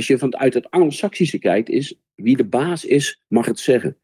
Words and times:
als 0.00 0.08
je 0.08 0.18
vanuit 0.18 0.54
het 0.54 0.70
Anglo-Saxische 0.70 1.38
kijkt, 1.38 1.68
is 1.68 1.94
wie 2.14 2.36
de 2.36 2.44
baas 2.44 2.84
is, 2.84 3.22
mag 3.28 3.46
het 3.46 3.58
zeggen. 3.58 3.96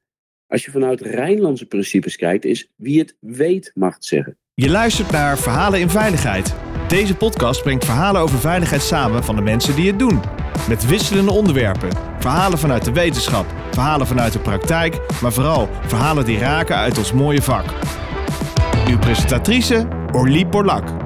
Als 0.47 0.65
je 0.65 0.71
vanuit 0.71 1.01
Rijnlandse 1.01 1.67
principes 1.67 2.17
kijkt, 2.17 2.45
is 2.45 2.72
wie 2.77 2.99
het 2.99 3.17
weet, 3.21 3.71
mag 3.75 3.95
het 3.95 4.04
zeggen. 4.04 4.38
Je 4.54 4.71
luistert 4.71 5.11
naar 5.11 5.38
Verhalen 5.38 5.81
in 5.81 5.90
Veiligheid. 5.90 6.54
Deze 6.88 7.17
podcast 7.17 7.63
brengt 7.63 7.85
verhalen 7.85 8.21
over 8.21 8.38
veiligheid 8.38 8.83
samen 8.83 9.24
van 9.24 9.37
de 9.37 9.43
mensen 9.43 9.77
die 9.77 9.87
het 9.87 9.99
doen. 9.99 10.21
Met 10.69 10.87
wisselende 10.87 11.31
onderwerpen. 11.31 11.90
Verhalen 12.19 12.58
vanuit 12.58 12.85
de 12.85 12.92
wetenschap, 12.92 13.47
verhalen 13.71 14.06
vanuit 14.06 14.33
de 14.33 14.38
praktijk, 14.38 15.01
maar 15.22 15.33
vooral 15.33 15.69
verhalen 15.87 16.24
die 16.24 16.38
raken 16.38 16.77
uit 16.77 16.98
ons 16.98 17.12
mooie 17.12 17.42
vak. 17.42 17.65
Uw 18.88 18.98
presentatrice 18.98 19.88
Orlie 20.12 20.47
Borlak. 20.47 21.05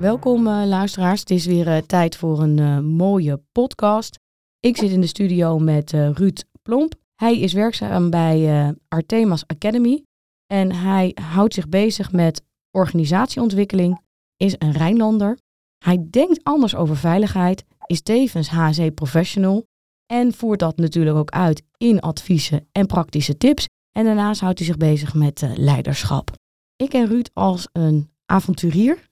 Welkom 0.00 0.46
uh, 0.46 0.62
luisteraars. 0.66 1.20
Het 1.20 1.30
is 1.30 1.46
weer 1.46 1.66
uh, 1.66 1.76
tijd 1.76 2.16
voor 2.16 2.42
een 2.42 2.58
uh, 2.58 2.78
mooie 2.78 3.42
podcast. 3.52 4.18
Ik 4.60 4.76
zit 4.76 4.90
in 4.90 5.00
de 5.00 5.06
studio 5.06 5.58
met 5.58 5.90
Ruud 5.92 6.44
Plomp. 6.62 6.94
Hij 7.14 7.40
is 7.40 7.52
werkzaam 7.52 8.10
bij 8.10 8.74
Artemas 8.88 9.46
Academy 9.46 10.02
en 10.46 10.72
hij 10.72 11.16
houdt 11.22 11.54
zich 11.54 11.68
bezig 11.68 12.12
met 12.12 12.42
organisatieontwikkeling, 12.70 14.00
is 14.36 14.54
een 14.58 14.72
Rijnlander. 14.72 15.38
Hij 15.84 16.06
denkt 16.10 16.44
anders 16.44 16.74
over 16.74 16.96
veiligheid, 16.96 17.64
is 17.86 18.02
tevens 18.02 18.48
HC 18.48 18.94
professional 18.94 19.64
en 20.12 20.32
voert 20.32 20.58
dat 20.58 20.76
natuurlijk 20.76 21.16
ook 21.16 21.30
uit 21.30 21.62
in 21.76 22.00
adviezen 22.00 22.68
en 22.72 22.86
praktische 22.86 23.36
tips. 23.36 23.66
En 23.92 24.04
daarnaast 24.04 24.40
houdt 24.40 24.58
hij 24.58 24.66
zich 24.66 24.76
bezig 24.76 25.14
met 25.14 25.44
leiderschap. 25.56 26.30
Ik 26.76 26.88
ken 26.88 27.06
Ruud 27.06 27.30
als 27.32 27.68
een 27.72 28.10
avonturier 28.26 29.08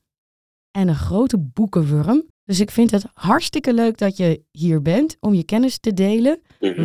en 0.79 0.89
een 0.89 0.95
grote 0.95 1.39
boekenwurm. 1.39 2.27
Dus 2.45 2.61
ik 2.61 2.71
vind 2.71 2.91
het 2.91 3.05
hartstikke 3.15 3.73
leuk 3.73 3.99
dat 3.99 4.17
je 4.17 4.43
hier 4.51 4.83
bent 4.83 5.17
om 5.21 5.35
je 5.35 5.45
kennis 5.45 5.79
te 5.79 5.95
delen. 5.95 6.41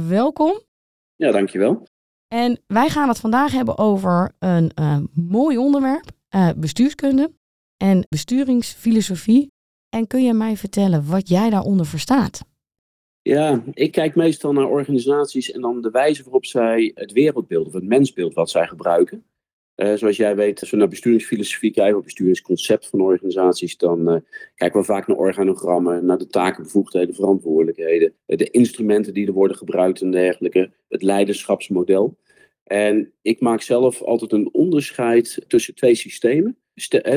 Welkom. 0.08 0.61
Ja, 1.16 1.31
dankjewel. 1.31 1.88
En 2.27 2.61
wij 2.67 2.89
gaan 2.89 3.08
het 3.08 3.19
vandaag 3.19 3.52
hebben 3.52 3.77
over 3.77 4.31
een 4.39 4.71
uh, 4.80 4.97
mooi 5.14 5.58
onderwerp, 5.58 6.05
uh, 6.36 6.49
bestuurskunde 6.58 7.31
en 7.77 8.05
besturingsfilosofie. 8.09 9.52
En 9.89 10.08
kun 10.08 10.23
je 10.23 10.33
mij 10.33 10.58
vertellen 10.58 11.05
wat 11.05 11.30
jij 11.30 11.49
daaronder 11.49 11.86
verstaat? 11.86 12.41
Ja, 13.21 13.64
ik 13.73 13.91
kijk 13.91 14.16
meestal 14.16 14.53
naar 14.53 14.67
organisaties 14.67 15.52
en 15.52 15.61
dan 15.61 15.81
de 15.81 15.91
wijze 15.91 16.23
waarop 16.23 16.45
zij 16.45 16.91
het 16.95 17.11
wereldbeeld 17.11 17.67
of 17.67 17.73
het 17.73 17.83
mensbeeld 17.83 18.33
wat 18.33 18.49
zij 18.49 18.67
gebruiken. 18.67 19.25
Uh, 19.84 19.94
zoals 19.94 20.17
jij 20.17 20.36
weet, 20.36 20.59
als 20.59 20.70
we 20.70 20.78
naar 20.78 20.88
besturingsfilosofie 20.88 21.72
kijken, 21.72 21.98
of 21.98 22.03
besturingsconcept 22.03 22.88
van 22.88 23.02
organisaties, 23.02 23.78
dan 23.78 24.14
uh, 24.14 24.20
kijken 24.56 24.80
we 24.80 24.86
vaak 24.86 25.08
naar 25.08 25.17
organogrammen, 25.17 26.06
naar 26.06 26.17
de 26.17 26.28
taken, 26.28 26.64
bevoegdheden, 26.64 27.16
verantwoordelijkheden, 27.16 28.14
uh, 28.28 28.38
de 28.38 28.50
instrumenten 28.50 29.14
die 29.14 29.28
er 29.28 29.34
worden 29.34 29.58
gebruikt 29.58 30.02
en 30.02 30.11
dergelijke, 30.11 30.72
het 30.89 31.02
leiderschapsmodel. 31.02 32.17
En 32.64 33.14
ik 33.22 33.39
maak 33.39 33.61
zelf 33.61 34.02
altijd 34.02 34.31
een 34.31 34.54
onderscheid 34.54 35.45
tussen 35.48 35.76
twee 35.76 35.95
systemen, 35.95 36.58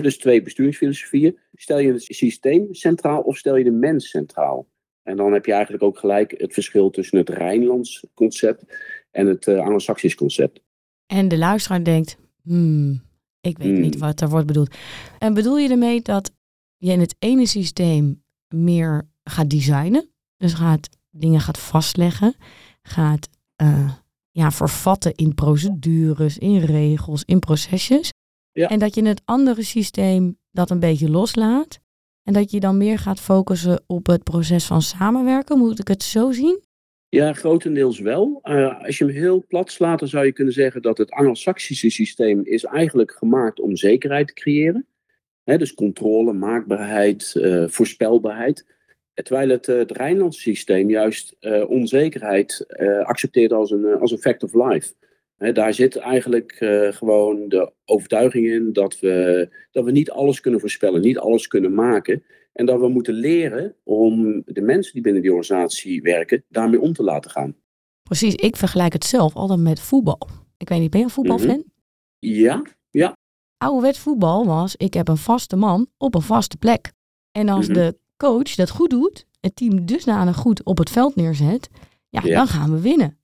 dus 0.02 0.18
twee 0.18 0.42
besturingsfilosofieën. 0.42 1.38
Stel 1.54 1.78
je 1.78 1.92
het 1.92 2.02
systeem 2.02 2.74
centraal 2.74 3.20
of 3.20 3.36
stel 3.36 3.56
je 3.56 3.64
de 3.64 3.70
mens 3.70 4.10
centraal? 4.10 4.68
En 5.02 5.16
dan 5.16 5.32
heb 5.32 5.46
je 5.46 5.52
eigenlijk 5.52 5.82
ook 5.82 5.98
gelijk 5.98 6.34
het 6.36 6.52
verschil 6.52 6.90
tussen 6.90 7.18
het 7.18 7.28
Rijnlands 7.28 8.06
concept 8.14 8.64
en 9.10 9.26
het 9.26 9.48
Anglo-Saxisch 9.48 10.14
concept. 10.14 10.60
En 11.06 11.28
de 11.28 11.38
luisteraar 11.38 11.84
denkt, 11.84 12.24
hmm, 12.46 13.02
ik 13.40 13.58
weet 13.58 13.78
niet 13.78 13.94
hmm. 13.94 14.02
wat 14.02 14.20
er 14.20 14.28
wordt 14.28 14.46
bedoeld. 14.46 14.74
En 15.18 15.34
bedoel 15.34 15.58
je 15.58 15.68
ermee 15.68 16.02
dat 16.02 16.32
je 16.76 16.92
in 16.92 17.00
het 17.00 17.16
ene 17.18 17.46
systeem 17.46 18.24
meer 18.54 19.08
gaat 19.24 19.50
designen? 19.50 20.10
Dus 20.36 20.54
gaat 20.54 20.88
dingen 21.10 21.40
gaat 21.40 21.58
vastleggen, 21.58 22.34
gaat 22.82 23.28
uh, 23.62 23.92
ja, 24.30 24.50
vervatten 24.50 25.14
in 25.14 25.34
procedures, 25.34 26.38
in 26.38 26.58
regels, 26.58 27.22
in 27.24 27.38
procesjes. 27.38 28.12
Ja. 28.52 28.68
En 28.68 28.78
dat 28.78 28.94
je 28.94 29.00
in 29.00 29.06
het 29.06 29.22
andere 29.24 29.62
systeem 29.62 30.38
dat 30.50 30.70
een 30.70 30.80
beetje 30.80 31.10
loslaat. 31.10 31.78
En 32.22 32.32
dat 32.32 32.50
je 32.50 32.60
dan 32.60 32.76
meer 32.76 32.98
gaat 32.98 33.20
focussen 33.20 33.82
op 33.86 34.06
het 34.06 34.22
proces 34.22 34.64
van 34.64 34.82
samenwerken. 34.82 35.58
Moet 35.58 35.78
ik 35.78 35.88
het 35.88 36.02
zo 36.02 36.32
zien? 36.32 36.62
Ja, 37.08 37.32
grotendeels 37.32 37.98
wel. 37.98 38.40
Uh, 38.44 38.84
als 38.84 38.98
je 38.98 39.04
hem 39.04 39.14
heel 39.14 39.44
plat 39.48 39.70
slaat, 39.70 40.02
zou 40.08 40.26
je 40.26 40.32
kunnen 40.32 40.52
zeggen 40.52 40.82
dat 40.82 40.98
het 40.98 41.10
Anglo-Saxische 41.10 41.90
systeem 41.90 42.40
is 42.44 42.64
eigenlijk 42.64 43.12
gemaakt 43.12 43.60
om 43.60 43.76
zekerheid 43.76 44.26
te 44.26 44.32
creëren. 44.32 44.86
Dus 45.44 45.74
controle, 45.74 46.32
maakbaarheid, 46.32 47.34
uh, 47.36 47.68
voorspelbaarheid. 47.68 48.66
Terwijl 49.14 49.48
het, 49.48 49.68
uh, 49.68 49.78
het 49.78 50.34
systeem 50.34 50.90
juist 50.90 51.36
onzekerheid 51.66 52.64
accepteert 53.02 53.52
als 53.52 53.70
een, 53.70 53.84
als 53.84 54.10
een 54.10 54.18
fact 54.18 54.42
of 54.42 54.54
life. 54.54 54.94
He, 55.36 55.52
daar 55.52 55.74
zit 55.74 55.96
eigenlijk 55.96 56.52
gewoon 56.90 57.48
de 57.48 57.72
overtuiging 57.84 58.46
in 58.46 58.72
dat 58.72 58.98
we, 59.00 59.48
dat 59.70 59.84
we 59.84 59.90
niet 59.90 60.10
alles 60.10 60.40
kunnen 60.40 60.60
voorspellen, 60.60 61.00
niet 61.00 61.18
alles 61.18 61.46
kunnen 61.46 61.74
maken. 61.74 62.22
En 62.52 62.66
dat 62.66 62.80
we 62.80 62.88
moeten 62.88 63.14
leren 63.14 63.74
om 63.82 64.42
de 64.46 64.60
mensen 64.60 64.92
die 64.92 65.02
binnen 65.02 65.22
die 65.22 65.30
organisatie 65.32 66.02
werken, 66.02 66.44
daarmee 66.48 66.80
om 66.80 66.92
te 66.92 67.02
laten 67.02 67.30
gaan. 67.30 67.56
Precies, 68.02 68.34
ik 68.34 68.56
vergelijk 68.56 68.92
het 68.92 69.04
zelf 69.04 69.34
altijd 69.34 69.60
met 69.60 69.80
voetbal. 69.80 70.28
Ik 70.56 70.68
weet 70.68 70.80
niet, 70.80 70.90
ben 70.90 71.00
je 71.00 71.06
een 71.06 71.12
voetbalfan? 71.12 71.56
Mm 71.56 71.72
Ja, 72.18 72.62
ja. 72.90 73.16
Ouderwet 73.56 73.98
voetbal 73.98 74.46
was, 74.46 74.76
ik 74.76 74.94
heb 74.94 75.08
een 75.08 75.16
vaste 75.16 75.56
man 75.56 75.88
op 75.96 76.14
een 76.14 76.22
vaste 76.22 76.56
plek. 76.56 76.92
En 77.32 77.48
als 77.48 77.66
mhm. 77.66 77.74
de 77.74 77.98
coach 78.16 78.54
dat 78.54 78.70
goed 78.70 78.90
doet, 78.90 79.26
het 79.40 79.56
team 79.56 79.86
dusdanig 79.86 80.36
goed 80.36 80.64
op 80.64 80.78
het 80.78 80.90
veld 80.90 81.16
neerzet, 81.16 81.68
ja, 82.08 82.20
dan 82.20 82.46
gaan 82.46 82.70
we 82.70 82.80
winnen. 82.80 83.18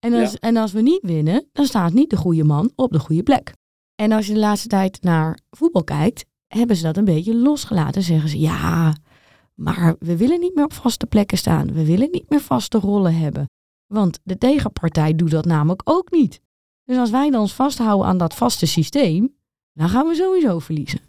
En 0.00 0.12
als, 0.12 0.38
en 0.38 0.56
als 0.56 0.72
we 0.72 0.80
niet 0.80 1.02
winnen, 1.02 1.48
dan 1.52 1.66
staat 1.66 1.92
niet 1.92 2.10
de 2.10 2.16
goede 2.16 2.44
man 2.44 2.72
op 2.74 2.92
de 2.92 2.98
goede 2.98 3.22
plek. 3.22 3.52
En 3.94 4.12
als 4.12 4.26
je 4.26 4.32
de 4.32 4.38
laatste 4.38 4.68
tijd 4.68 5.02
naar 5.02 5.38
voetbal 5.50 5.84
kijkt, 5.84 6.24
hebben 6.46 6.76
ze 6.76 6.82
dat 6.82 6.96
een 6.96 7.04
beetje 7.04 7.34
losgelaten. 7.34 8.02
Zeggen 8.02 8.28
ze, 8.28 8.38
ja, 8.38 8.94
maar 9.54 9.96
we 9.98 10.16
willen 10.16 10.40
niet 10.40 10.54
meer 10.54 10.64
op 10.64 10.72
vaste 10.72 11.06
plekken 11.06 11.38
staan. 11.38 11.72
We 11.72 11.84
willen 11.84 12.10
niet 12.10 12.30
meer 12.30 12.40
vaste 12.40 12.78
rollen 12.78 13.14
hebben. 13.14 13.48
Want 13.86 14.20
de 14.24 14.38
tegenpartij 14.38 15.14
doet 15.14 15.30
dat 15.30 15.44
namelijk 15.44 15.82
ook 15.84 16.10
niet. 16.10 16.40
Dus 16.84 16.96
als 16.96 17.10
wij 17.10 17.30
dan 17.30 17.40
ons 17.40 17.54
vasthouden 17.54 18.06
aan 18.06 18.18
dat 18.18 18.34
vaste 18.34 18.66
systeem, 18.66 19.34
dan 19.72 19.88
gaan 19.88 20.06
we 20.06 20.14
sowieso 20.14 20.58
verliezen. 20.58 21.00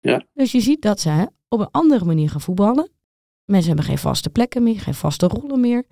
Ja. 0.00 0.26
Dus 0.32 0.52
je 0.52 0.60
ziet 0.60 0.82
dat 0.82 1.00
ze 1.00 1.30
op 1.48 1.60
een 1.60 1.70
andere 1.70 2.04
manier 2.04 2.30
gaan 2.30 2.40
voetballen. 2.40 2.90
Mensen 3.44 3.68
hebben 3.68 3.84
geen 3.84 3.98
vaste 3.98 4.30
plekken 4.30 4.62
meer, 4.62 4.80
geen 4.80 4.94
vaste 4.94 5.26
rollen 5.26 5.60
meer. 5.60 5.84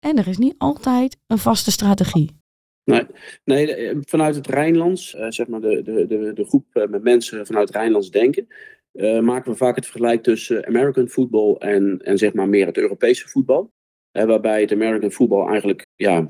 En 0.00 0.16
er 0.16 0.28
is 0.28 0.38
niet 0.38 0.54
altijd 0.58 1.16
een 1.26 1.38
vaste 1.38 1.70
strategie. 1.70 2.36
Nee, 2.84 3.06
nee 3.44 3.74
eh, 3.74 3.96
vanuit 4.00 4.34
het 4.34 4.46
Rijnlands, 4.46 5.14
uh, 5.14 5.26
zeg 5.28 5.46
maar 5.46 5.60
de, 5.60 5.82
de, 5.82 6.06
de, 6.06 6.32
de 6.32 6.44
groep 6.44 6.66
uh, 6.72 6.86
met 6.86 7.02
mensen 7.02 7.46
vanuit 7.46 7.70
Rijnlands 7.70 8.10
denken, 8.10 8.46
uh, 8.92 9.20
maken 9.20 9.50
we 9.50 9.56
vaak 9.56 9.76
het 9.76 9.86
vergelijk 9.86 10.22
tussen 10.22 10.66
American 10.66 11.08
football 11.08 11.54
en, 11.54 11.98
en 11.98 12.18
zeg 12.18 12.32
maar 12.32 12.48
meer 12.48 12.66
het 12.66 12.76
Europese 12.76 13.28
voetbal. 13.28 13.72
waarbij 14.12 14.60
het 14.60 14.72
American 14.72 15.10
football 15.10 15.48
eigenlijk 15.48 15.86
ja, 15.96 16.28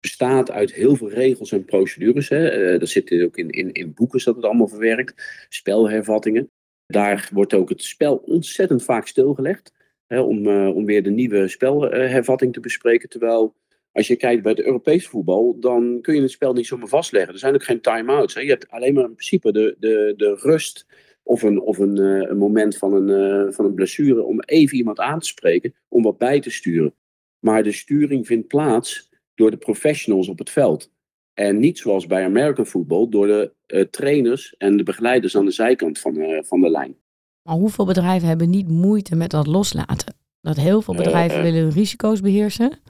bestaat 0.00 0.50
uit 0.50 0.72
heel 0.72 0.96
veel 0.96 1.10
regels 1.10 1.52
en 1.52 1.64
procedures. 1.64 2.28
Hè. 2.28 2.78
dat 2.78 2.88
zit 2.88 3.22
ook 3.22 3.36
in, 3.36 3.50
in, 3.50 3.72
in 3.72 3.94
boeken, 3.94 4.24
dat 4.24 4.36
het 4.36 4.44
allemaal 4.44 4.68
verwerkt. 4.68 5.46
Spelhervattingen. 5.48 6.50
Daar 6.86 7.28
wordt 7.32 7.54
ook 7.54 7.68
het 7.68 7.82
spel 7.82 8.16
ontzettend 8.16 8.84
vaak 8.84 9.06
stilgelegd. 9.06 9.72
Hè, 10.08 10.20
om, 10.20 10.46
om 10.66 10.84
weer 10.84 11.02
de 11.02 11.10
nieuwe 11.10 11.48
spelhervatting 11.48 12.52
te 12.52 12.60
bespreken. 12.60 13.08
Terwijl 13.08 13.54
als 13.92 14.06
je 14.06 14.16
kijkt 14.16 14.42
bij 14.42 14.52
het 14.52 14.64
Europese 14.64 15.08
voetbal, 15.08 15.56
dan 15.60 15.98
kun 16.00 16.14
je 16.14 16.20
het 16.20 16.30
spel 16.30 16.52
niet 16.52 16.66
zomaar 16.66 16.88
vastleggen. 16.88 17.32
Er 17.32 17.38
zijn 17.38 17.54
ook 17.54 17.64
geen 17.64 17.80
time-outs. 17.80 18.34
Je 18.34 18.40
hebt 18.40 18.70
alleen 18.70 18.94
maar 18.94 19.04
in 19.04 19.14
principe 19.14 19.52
de, 19.52 19.76
de, 19.78 20.14
de 20.16 20.34
rust 20.34 20.86
of 21.22 21.42
een, 21.42 21.60
of 21.60 21.78
een, 21.78 21.96
uh, 22.00 22.28
een 22.28 22.38
moment 22.38 22.76
van 22.76 22.92
een, 22.92 23.08
uh, 23.08 23.52
van 23.52 23.64
een 23.64 23.74
blessure 23.74 24.22
om 24.22 24.40
even 24.40 24.76
iemand 24.76 24.98
aan 24.98 25.20
te 25.20 25.26
spreken, 25.26 25.74
om 25.88 26.02
wat 26.02 26.18
bij 26.18 26.40
te 26.40 26.50
sturen. 26.50 26.94
Maar 27.38 27.62
de 27.62 27.72
sturing 27.72 28.26
vindt 28.26 28.48
plaats 28.48 29.10
door 29.34 29.50
de 29.50 29.56
professionals 29.56 30.28
op 30.28 30.38
het 30.38 30.50
veld. 30.50 30.92
En 31.34 31.58
niet 31.58 31.78
zoals 31.78 32.06
bij 32.06 32.24
American 32.24 32.66
football, 32.66 33.08
door 33.08 33.26
de 33.26 33.88
trainers 33.90 34.54
en 34.56 34.76
de 34.76 34.82
begeleiders 34.82 35.36
aan 35.36 35.44
de 35.44 35.50
zijkant 35.50 35.98
van, 35.98 36.44
van 36.44 36.60
de 36.60 36.70
lijn. 36.70 36.96
Maar 37.48 37.56
hoeveel 37.56 37.84
bedrijven 37.84 38.28
hebben 38.28 38.50
niet 38.50 38.68
moeite 38.68 39.16
met 39.16 39.30
dat 39.30 39.46
loslaten? 39.46 40.14
Dat 40.40 40.56
heel 40.56 40.82
veel 40.82 40.94
bedrijven 40.94 41.42
willen 41.42 41.60
hun 41.60 41.70
risico's 41.70 42.20
beheersen. 42.20 42.80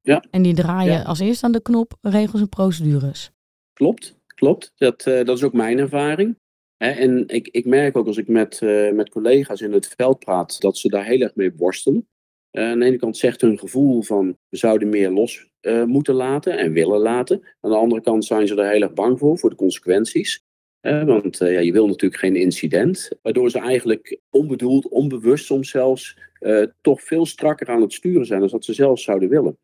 Ja. 0.00 0.24
En 0.30 0.42
die 0.42 0.54
draaien 0.54 1.04
als 1.04 1.18
eerst 1.18 1.42
aan 1.42 1.52
de 1.52 1.62
knop 1.62 1.92
regels 2.00 2.40
en 2.40 2.48
procedures. 2.48 3.30
Klopt, 3.72 4.18
klopt. 4.26 4.72
Dat, 4.76 5.06
uh, 5.06 5.24
dat 5.24 5.36
is 5.36 5.42
ook 5.42 5.52
mijn 5.52 5.78
ervaring. 5.78 6.38
en 6.76 7.28
ik, 7.28 7.48
ik 7.48 7.64
merk 7.64 7.96
ook 7.96 8.06
als 8.06 8.16
ik 8.16 8.28
met, 8.28 8.60
uh, 8.60 8.92
met 8.92 9.10
collega's 9.10 9.60
in 9.60 9.72
het 9.72 9.94
veld 9.96 10.18
praat, 10.18 10.60
dat 10.60 10.78
ze 10.78 10.88
daar 10.88 11.04
heel 11.04 11.20
erg 11.20 11.34
mee 11.34 11.52
worstelen. 11.56 12.08
Uh, 12.52 12.64
aan 12.64 12.78
de 12.78 12.84
ene 12.84 12.96
kant 12.96 13.16
zegt 13.16 13.40
hun 13.40 13.58
gevoel 13.58 14.02
van 14.02 14.38
we 14.48 14.56
zouden 14.56 14.88
meer 14.88 15.10
los 15.10 15.46
moeten 15.86 16.14
laten 16.14 16.58
en 16.58 16.72
willen 16.72 17.00
laten. 17.00 17.42
Aan 17.60 17.70
de 17.70 17.76
andere 17.76 18.00
kant 18.00 18.24
zijn 18.24 18.46
ze 18.46 18.54
er 18.54 18.70
heel 18.70 18.82
erg 18.82 18.92
bang 18.92 19.18
voor, 19.18 19.38
voor 19.38 19.50
de 19.50 19.56
consequenties. 19.56 20.43
Want 20.84 21.38
ja, 21.38 21.60
je 21.60 21.72
wil 21.72 21.86
natuurlijk 21.86 22.20
geen 22.20 22.36
incident. 22.36 23.10
Waardoor 23.22 23.50
ze 23.50 23.58
eigenlijk 23.58 24.20
onbedoeld, 24.30 24.88
onbewust 24.88 25.44
soms 25.44 25.70
zelfs 25.70 26.18
toch 26.80 27.02
veel 27.02 27.26
strakker 27.26 27.68
aan 27.68 27.80
het 27.80 27.92
sturen 27.92 28.26
zijn 28.26 28.40
dan 28.40 28.48
dat 28.48 28.64
ze 28.64 28.72
zelf 28.72 29.00
zouden 29.00 29.28
willen. 29.28 29.58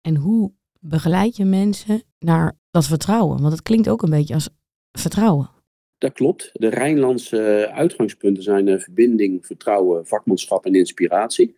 En 0.00 0.16
hoe 0.16 0.52
begeleid 0.80 1.36
je 1.36 1.44
mensen 1.44 2.02
naar 2.18 2.58
dat 2.70 2.86
vertrouwen? 2.86 3.40
Want 3.40 3.52
het 3.52 3.62
klinkt 3.62 3.88
ook 3.88 4.02
een 4.02 4.10
beetje 4.10 4.34
als 4.34 4.48
vertrouwen. 4.92 5.50
Dat 5.98 6.12
klopt. 6.12 6.50
De 6.52 6.68
Rijnlandse 6.68 7.70
uitgangspunten 7.72 8.42
zijn 8.42 8.80
verbinding, 8.80 9.46
vertrouwen, 9.46 10.06
vakmanschap 10.06 10.66
en 10.66 10.74
inspiratie. 10.74 11.56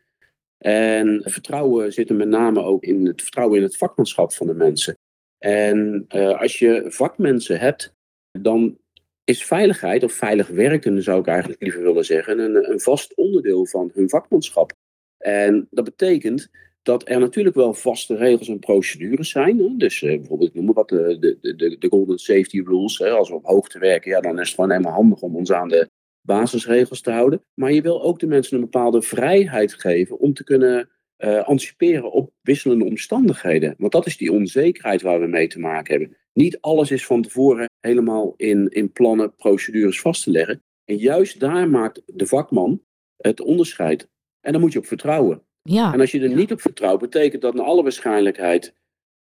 En 0.58 1.22
vertrouwen 1.24 1.92
zit 1.92 2.10
er 2.10 2.16
met 2.16 2.28
name 2.28 2.62
ook 2.62 2.82
in 2.82 3.06
het 3.06 3.22
vertrouwen 3.22 3.56
in 3.58 3.62
het 3.62 3.76
vakmanschap 3.76 4.32
van 4.32 4.46
de 4.46 4.54
mensen. 4.54 4.98
En 5.38 6.06
uh, 6.08 6.40
als 6.40 6.58
je 6.58 6.84
vakmensen 6.88 7.58
hebt, 7.58 7.94
dan 8.30 8.78
is 9.28 9.44
veiligheid, 9.44 10.04
of 10.04 10.12
veilig 10.12 10.48
werken 10.48 11.02
zou 11.02 11.20
ik 11.20 11.26
eigenlijk 11.26 11.62
liever 11.62 11.82
willen 11.82 12.04
zeggen, 12.04 12.38
een, 12.38 12.70
een 12.70 12.80
vast 12.80 13.14
onderdeel 13.14 13.66
van 13.66 13.90
hun 13.94 14.08
vakmanschap. 14.08 14.72
En 15.18 15.66
dat 15.70 15.84
betekent 15.84 16.50
dat 16.82 17.08
er 17.08 17.20
natuurlijk 17.20 17.54
wel 17.54 17.74
vaste 17.74 18.16
regels 18.16 18.48
en 18.48 18.58
procedures 18.58 19.30
zijn. 19.30 19.58
Hè? 19.58 19.76
Dus 19.76 20.02
uh, 20.02 20.16
bijvoorbeeld, 20.16 20.48
ik 20.48 20.54
noem 20.54 20.64
maar 20.64 20.74
wat, 20.74 20.88
de, 20.88 21.16
de, 21.40 21.56
de, 21.56 21.78
de 21.78 21.88
Golden 21.88 22.18
Safety 22.18 22.62
Rules. 22.64 22.98
Hè? 22.98 23.10
Als 23.10 23.28
we 23.28 23.34
op 23.34 23.44
hoogte 23.44 23.78
werken, 23.78 24.10
ja, 24.10 24.20
dan 24.20 24.40
is 24.40 24.46
het 24.46 24.54
gewoon 24.54 24.70
helemaal 24.70 24.92
handig 24.92 25.20
om 25.20 25.36
ons 25.36 25.52
aan 25.52 25.68
de 25.68 25.90
basisregels 26.20 27.00
te 27.00 27.10
houden. 27.10 27.44
Maar 27.54 27.72
je 27.72 27.82
wil 27.82 28.02
ook 28.02 28.18
de 28.18 28.26
mensen 28.26 28.56
een 28.56 28.62
bepaalde 28.70 29.02
vrijheid 29.02 29.74
geven 29.74 30.18
om 30.18 30.34
te 30.34 30.44
kunnen 30.44 30.90
uh, 31.18 31.44
anticiperen 31.44 32.12
op 32.12 32.32
wisselende 32.40 32.84
omstandigheden. 32.84 33.74
Want 33.78 33.92
dat 33.92 34.06
is 34.06 34.16
die 34.16 34.32
onzekerheid 34.32 35.02
waar 35.02 35.20
we 35.20 35.26
mee 35.26 35.46
te 35.46 35.58
maken 35.58 35.98
hebben. 35.98 36.16
Niet 36.32 36.60
alles 36.60 36.90
is 36.90 37.06
van 37.06 37.22
tevoren 37.22 37.70
helemaal 37.80 38.34
in, 38.36 38.68
in 38.68 38.92
plannen, 38.92 39.34
procedures 39.34 40.00
vast 40.00 40.22
te 40.22 40.30
leggen. 40.30 40.62
En 40.84 40.96
juist 40.96 41.40
daar 41.40 41.68
maakt 41.68 42.02
de 42.06 42.26
vakman 42.26 42.82
het 43.16 43.40
onderscheid. 43.40 44.08
En 44.40 44.52
daar 44.52 44.60
moet 44.60 44.72
je 44.72 44.78
op 44.78 44.86
vertrouwen. 44.86 45.42
Ja. 45.62 45.92
En 45.92 46.00
als 46.00 46.10
je 46.10 46.20
er 46.20 46.34
niet 46.34 46.52
op 46.52 46.60
vertrouwt, 46.60 47.00
betekent 47.00 47.42
dat 47.42 47.54
naar 47.54 47.64
alle 47.64 47.82
waarschijnlijkheid 47.82 48.74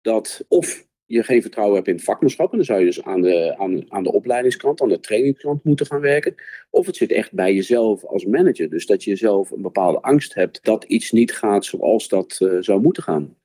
dat 0.00 0.44
of 0.48 0.86
je 1.06 1.22
geen 1.22 1.42
vertrouwen 1.42 1.76
hebt 1.76 1.88
in 1.88 1.94
het 1.94 2.04
vakmanschap, 2.04 2.50
en 2.50 2.56
dan 2.56 2.66
zou 2.66 2.78
je 2.78 2.84
dus 2.84 3.02
aan 3.02 3.20
de, 3.20 3.54
aan, 3.58 3.92
aan 3.92 4.02
de 4.02 4.12
opleidingskant, 4.12 4.82
aan 4.82 4.88
de 4.88 5.00
trainingskant 5.00 5.64
moeten 5.64 5.86
gaan 5.86 6.00
werken. 6.00 6.34
Of 6.70 6.86
het 6.86 6.96
zit 6.96 7.12
echt 7.12 7.32
bij 7.32 7.54
jezelf 7.54 8.04
als 8.04 8.24
manager. 8.24 8.70
Dus 8.70 8.86
dat 8.86 9.04
je 9.04 9.16
zelf 9.16 9.50
een 9.50 9.62
bepaalde 9.62 10.00
angst 10.00 10.34
hebt 10.34 10.64
dat 10.64 10.84
iets 10.84 11.12
niet 11.12 11.32
gaat 11.32 11.64
zoals 11.64 12.08
dat 12.08 12.38
uh, 12.42 12.56
zou 12.60 12.80
moeten 12.80 13.02
gaan. 13.02 13.36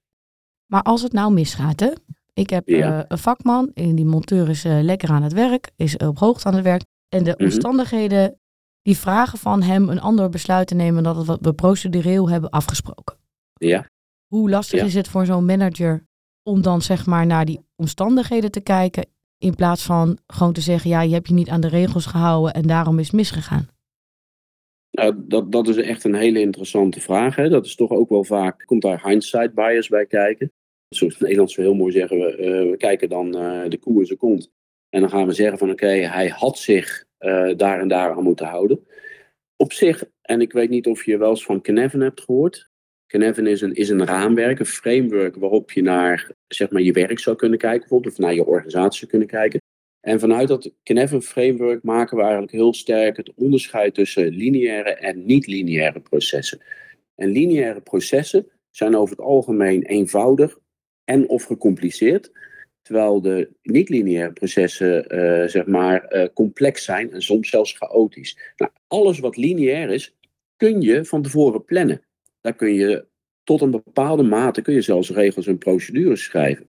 Maar 0.66 0.82
als 0.82 1.02
het 1.02 1.14
nou 1.14 1.34
misgaat, 1.34 1.80
hè? 1.80 1.90
Ik 2.34 2.50
heb 2.50 2.70
uh, 2.70 3.00
een 3.08 3.18
vakman 3.18 3.72
en 3.74 3.96
die 3.96 4.06
monteur 4.06 4.50
is 4.50 4.66
uh, 4.66 4.80
lekker 4.82 5.10
aan 5.10 5.24
het 5.24 5.34
werk, 5.34 5.72
is 5.76 5.98
op 5.98 6.18
hoogte 6.18 6.48
aan 6.48 6.54
het 6.54 6.64
werk. 6.64 6.84
En 7.10 7.24
de 7.24 7.30
mm 7.30 7.36
-hmm. 7.38 7.46
omstandigheden 7.46 8.40
die 8.82 8.98
vragen 8.98 9.38
van 9.38 9.62
hem 9.62 9.90
een 9.90 10.00
ander 10.02 10.30
besluit 10.30 10.68
te 10.68 10.76
nemen 10.76 11.04
dan 11.04 11.26
dat 11.26 11.40
we 11.42 11.54
procedureel 11.54 12.30
hebben 12.30 12.50
afgesproken. 12.50 13.18
Ja. 13.54 13.90
Hoe 14.28 14.50
lastig 14.50 14.80
Ja. 14.80 14.86
is 14.86 14.94
het 14.94 15.08
voor 15.08 15.26
zo'n 15.26 15.46
manager 15.46 16.08
om 16.50 16.62
dan 16.62 16.82
zeg 16.82 17.06
maar 17.06 17.26
naar 17.26 17.46
die 17.46 17.60
omstandigheden 17.76 18.52
te 18.52 18.62
kijken 18.62 19.06
in 19.38 19.56
plaats 19.56 19.84
van 19.84 20.18
gewoon 20.28 20.54
te 20.54 20.62
zeggen 20.62 20.90
ja 20.90 21.02
je 21.02 21.14
hebt 21.14 21.28
je 21.28 21.34
niet 21.34 21.50
aan 21.50 21.62
de 21.62 21.68
regels 21.68 22.06
gehouden 22.06 22.54
en 22.54 22.62
daarom 22.62 23.00
is 23.00 23.06
het 23.06 23.16
misgegaan. 23.16 23.68
Nou, 24.92 25.16
dat, 25.18 25.52
dat 25.52 25.68
is 25.68 25.78
echt 25.78 26.04
een 26.04 26.16
hele 26.16 26.40
interessante 26.40 27.02
vraag. 27.02 27.36
Hè. 27.36 27.50
Dat 27.50 27.66
is 27.66 27.76
toch 27.76 27.92
ook 27.92 28.10
wel 28.10 28.24
vaak, 28.24 28.64
komt 28.66 28.82
daar 28.82 29.08
hindsight 29.08 29.54
bias 29.54 29.88
bij 29.88 30.06
kijken. 30.06 30.52
Zoals 30.90 31.14
het 31.14 31.22
Nederlands 31.22 31.56
heel 31.56 31.74
mooi 31.74 31.92
zeggen, 31.92 32.18
we, 32.18 32.36
eh, 32.36 32.70
we 32.70 32.78
kijken 32.78 33.10
dan 33.10 33.38
eh, 33.38 33.70
de 33.70 33.78
koe 33.78 34.00
in 34.00 34.06
zijn 34.06 34.18
kont. 34.18 34.52
En 34.90 35.02
dan 35.02 35.10
gaan 35.10 35.28
we 35.28 35.34
zeggen 35.34 35.58
van 35.58 35.72
oké, 35.72 35.88
hij 35.88 36.28
had 36.28 36.58
zich 36.58 37.06
eh, 37.18 37.52
daar 37.58 37.80
en 37.80 37.88
daar 37.88 38.12
aan 38.12 38.24
moeten 38.24 38.46
houden. 38.46 38.88
Op 39.56 39.74
zich, 39.74 40.04
en 40.22 40.42
ik 40.42 40.52
weet 40.52 40.70
niet 40.70 40.88
of 40.88 41.06
je 41.06 41.18
wel 41.18 41.30
eens 41.30 41.44
van 41.44 41.62
Kneven 41.62 42.00
hebt 42.00 42.22
gehoord. 42.22 42.70
Kneven 43.06 43.48
is 43.48 43.62
een, 43.62 43.74
is 43.74 43.90
een 43.90 44.06
raamwerk, 44.06 44.60
een 44.60 44.66
framework 44.66 45.36
waarop 45.36 45.72
je 45.72 45.82
naar 45.82 46.32
zeg 46.54 46.70
maar, 46.70 46.82
je 46.82 46.92
werk 46.92 47.20
zou 47.20 47.36
kunnen 47.36 47.60
kijken, 47.60 47.80
bijvoorbeeld, 47.80 48.14
of 48.14 48.20
naar 48.20 48.34
je 48.34 48.46
organisatie 48.46 49.00
zou 49.00 49.12
kunnen 49.12 49.28
kijken. 49.28 49.62
En 50.00 50.20
vanuit 50.20 50.48
dat 50.48 50.72
Kneven 50.84 51.22
framework 51.22 51.84
maken 51.84 52.18
we 52.18 52.24
eigenlijk 52.24 52.52
heel 52.52 52.74
sterk 52.74 53.18
het 53.18 53.34
onderscheid 53.36 53.94
tussen 53.94 54.28
lineaire 54.28 54.96
en 54.96 55.26
niet-lineaire 55.26 56.00
processen. 56.00 56.62
En 57.16 57.30
lineaire 57.30 57.82
processen 57.82 58.48
zijn 58.70 58.96
over 58.96 59.16
het 59.16 59.26
algemeen 59.26 59.84
eenvoudig 59.84 60.60
en 61.04 61.30
of 61.30 61.44
gecompliceerd. 61.44 62.32
Terwijl 62.82 63.22
de 63.22 63.50
niet-lineaire 63.62 64.34
processen 64.34 65.16
uh, 65.16 65.48
zeg 65.48 65.66
maar, 65.66 66.16
uh, 66.16 66.28
complex 66.34 66.84
zijn 66.84 67.12
en 67.12 67.22
soms 67.22 67.50
zelfs 67.50 67.74
chaotisch. 67.74 68.54
Nou, 68.58 68.72
alles 68.88 69.20
wat 69.20 69.38
lineair 69.38 69.90
is, 69.90 70.16
kun 70.58 70.82
je 70.82 71.06
van 71.06 71.22
tevoren 71.22 71.66
plannen. 71.66 72.02
Daar 72.42 72.56
kun 72.56 72.74
je 72.74 73.06
tot 73.50 73.62
een 73.62 73.72
bepaalde 73.72 74.24
mate 74.24 74.62
kun 74.62 74.74
je 74.74 74.82
zelfs 74.82 75.10
regels 75.10 75.48
en 75.48 75.58
procedures 75.58 76.24
schrijven. 76.24 76.70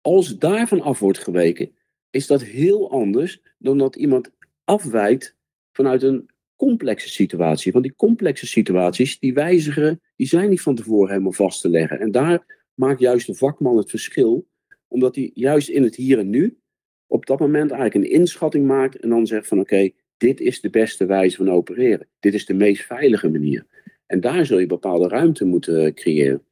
Als 0.00 0.38
daarvan 0.38 0.80
af 0.80 0.98
wordt 0.98 1.18
geweken, 1.18 1.70
is 2.10 2.26
dat 2.26 2.42
heel 2.42 2.90
anders 2.90 3.42
dan 3.58 3.78
dat 3.78 3.96
iemand 3.96 4.30
afwijkt 4.64 5.36
vanuit 5.72 6.02
een 6.02 6.30
complexe 6.56 7.08
situatie. 7.08 7.72
Want 7.72 7.84
die 7.84 7.94
complexe 7.96 8.46
situaties, 8.46 9.18
die 9.18 9.34
wijzigen, 9.34 10.00
die 10.16 10.26
zijn 10.26 10.50
niet 10.50 10.60
van 10.60 10.74
tevoren 10.74 11.08
helemaal 11.08 11.32
vast 11.32 11.60
te 11.60 11.68
leggen. 11.68 12.00
En 12.00 12.10
daar 12.10 12.64
maakt 12.74 13.00
juist 13.00 13.26
de 13.26 13.34
vakman 13.34 13.76
het 13.76 13.90
verschil, 13.90 14.48
omdat 14.88 15.14
hij 15.14 15.30
juist 15.34 15.68
in 15.68 15.82
het 15.82 15.96
hier 15.96 16.18
en 16.18 16.30
nu 16.30 16.58
op 17.06 17.26
dat 17.26 17.38
moment 17.38 17.70
eigenlijk 17.70 18.04
een 18.04 18.18
inschatting 18.18 18.66
maakt 18.66 18.96
en 18.96 19.08
dan 19.08 19.26
zegt 19.26 19.48
van 19.48 19.60
oké, 19.60 19.90
dit 20.16 20.40
is 20.40 20.60
de 20.60 20.70
beste 20.70 21.06
wijze 21.06 21.36
van 21.36 21.50
opereren. 21.50 22.08
Dit 22.20 22.34
is 22.34 22.46
de 22.46 22.54
meest 22.54 22.82
veilige 22.82 23.28
manier. 23.28 23.66
En 24.10 24.20
daar 24.20 24.46
zul 24.46 24.58
je 24.58 24.66
bepaalde 24.66 25.08
ruimte 25.08 25.44
moeten 25.44 25.94
creëren. 25.94 26.42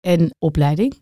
En 0.00 0.34
opleiding? 0.38 0.94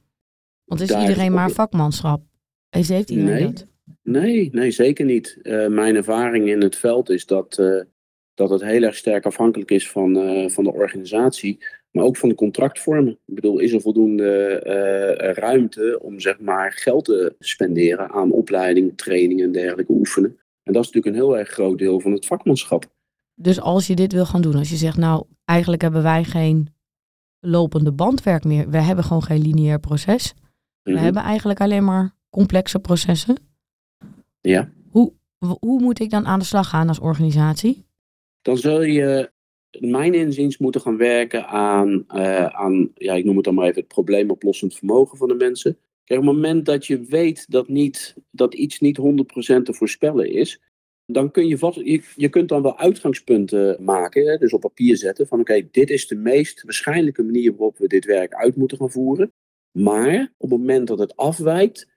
Want 0.64 0.80
is 0.80 0.88
daar 0.88 1.00
iedereen 1.00 1.26
is 1.26 1.34
maar 1.34 1.50
vakmanschap? 1.50 2.22
Heeft, 2.68 2.88
heeft 2.88 3.10
iedereen 3.10 3.34
nee, 3.34 3.52
dat? 3.52 3.66
Nee, 4.02 4.48
nee, 4.52 4.70
zeker 4.70 5.04
niet. 5.04 5.38
Uh, 5.42 5.66
mijn 5.66 5.96
ervaring 5.96 6.48
in 6.48 6.62
het 6.62 6.76
veld 6.76 7.10
is 7.10 7.26
dat, 7.26 7.58
uh, 7.60 7.82
dat 8.34 8.50
het 8.50 8.62
heel 8.62 8.82
erg 8.82 8.96
sterk 8.96 9.26
afhankelijk 9.26 9.70
is 9.70 9.90
van, 9.90 10.16
uh, 10.16 10.48
van 10.48 10.64
de 10.64 10.72
organisatie, 10.72 11.58
maar 11.90 12.04
ook 12.04 12.16
van 12.16 12.28
de 12.28 12.34
contractvormen. 12.34 13.18
Ik 13.26 13.34
bedoel, 13.34 13.58
is 13.58 13.72
er 13.72 13.80
voldoende 13.80 14.58
ruimte 15.34 15.98
om 16.02 16.20
zeg 16.20 16.40
maar 16.40 16.72
geld 16.72 17.04
te 17.04 17.34
spenderen 17.38 18.10
aan 18.10 18.32
opleiding, 18.32 18.96
training 18.96 19.42
en 19.42 19.52
dergelijke 19.52 19.92
oefenen? 19.92 20.38
En 20.62 20.72
dat 20.72 20.84
is 20.84 20.90
natuurlijk 20.90 21.16
een 21.16 21.22
heel 21.22 21.38
erg 21.38 21.48
groot 21.48 21.78
deel 21.78 22.00
van 22.00 22.12
het 22.12 22.26
vakmanschap. 22.26 22.90
Dus 23.42 23.60
als 23.60 23.86
je 23.86 23.94
dit 23.94 24.12
wil 24.12 24.26
gaan 24.26 24.42
doen, 24.42 24.54
als 24.54 24.70
je 24.70 24.76
zegt, 24.76 24.96
nou, 24.96 25.24
eigenlijk 25.44 25.82
hebben 25.82 26.02
wij 26.02 26.24
geen 26.24 26.68
lopende 27.40 27.92
bandwerk 27.92 28.44
meer. 28.44 28.70
We 28.70 28.78
hebben 28.78 29.04
gewoon 29.04 29.22
geen 29.22 29.42
lineair 29.42 29.80
proces. 29.80 30.34
We 30.82 30.90
Mhm. 30.90 31.02
hebben 31.02 31.22
eigenlijk 31.22 31.60
alleen 31.60 31.84
maar 31.84 32.14
complexe 32.30 32.78
processen. 32.78 33.36
Ja. 34.40 34.70
Hoe, 34.88 35.12
hoe 35.60 35.80
moet 35.80 36.00
ik 36.00 36.10
dan 36.10 36.26
aan 36.26 36.38
de 36.38 36.44
slag 36.44 36.68
gaan 36.68 36.88
als 36.88 36.98
organisatie? 36.98 37.84
Dan 38.42 38.56
zul 38.58 38.82
je, 38.82 39.30
mijn 39.78 40.14
inziens, 40.14 40.58
moeten 40.58 40.80
gaan 40.80 40.96
werken 40.96 41.46
aan, 41.46 42.04
uh, 42.14 42.44
aan 42.46 42.90
ja, 42.94 43.14
ik 43.14 43.24
noem 43.24 43.36
het 43.36 43.44
dan 43.44 43.54
maar 43.54 43.64
even, 43.66 43.80
het 43.80 43.88
probleemoplossend 43.88 44.74
vermogen 44.74 45.18
van 45.18 45.28
de 45.28 45.34
mensen. 45.34 45.78
Kijk, 46.04 46.20
op 46.20 46.26
het 46.26 46.34
moment 46.34 46.66
dat 46.66 46.86
je 46.86 47.00
weet 47.00 47.46
dat, 47.48 47.68
niet, 47.68 48.16
dat 48.30 48.54
iets 48.54 48.80
niet 48.80 48.96
100% 48.96 49.66
te 49.66 49.74
voorspellen 49.74 50.32
is, 50.32 50.60
dan 51.06 51.30
kun 51.30 51.46
je 51.46 52.02
je, 52.16 52.28
kunt 52.28 52.48
dan 52.48 52.62
wel 52.62 52.78
uitgangspunten 52.78 53.84
maken, 53.84 54.40
dus 54.40 54.52
op 54.52 54.60
papier 54.60 54.96
zetten 54.96 55.26
van 55.26 55.40
oké, 55.40 55.68
dit 55.70 55.90
is 55.90 56.06
de 56.06 56.14
meest 56.14 56.62
waarschijnlijke 56.62 57.22
manier 57.22 57.50
waarop 57.50 57.78
we 57.78 57.86
dit 57.86 58.04
werk 58.04 58.34
uit 58.34 58.56
moeten 58.56 58.78
gaan 58.78 58.90
voeren. 58.90 59.32
Maar 59.78 60.32
op 60.36 60.50
het 60.50 60.58
moment 60.58 60.86
dat 60.86 60.98
het 60.98 61.16
afwijkt, 61.16 61.88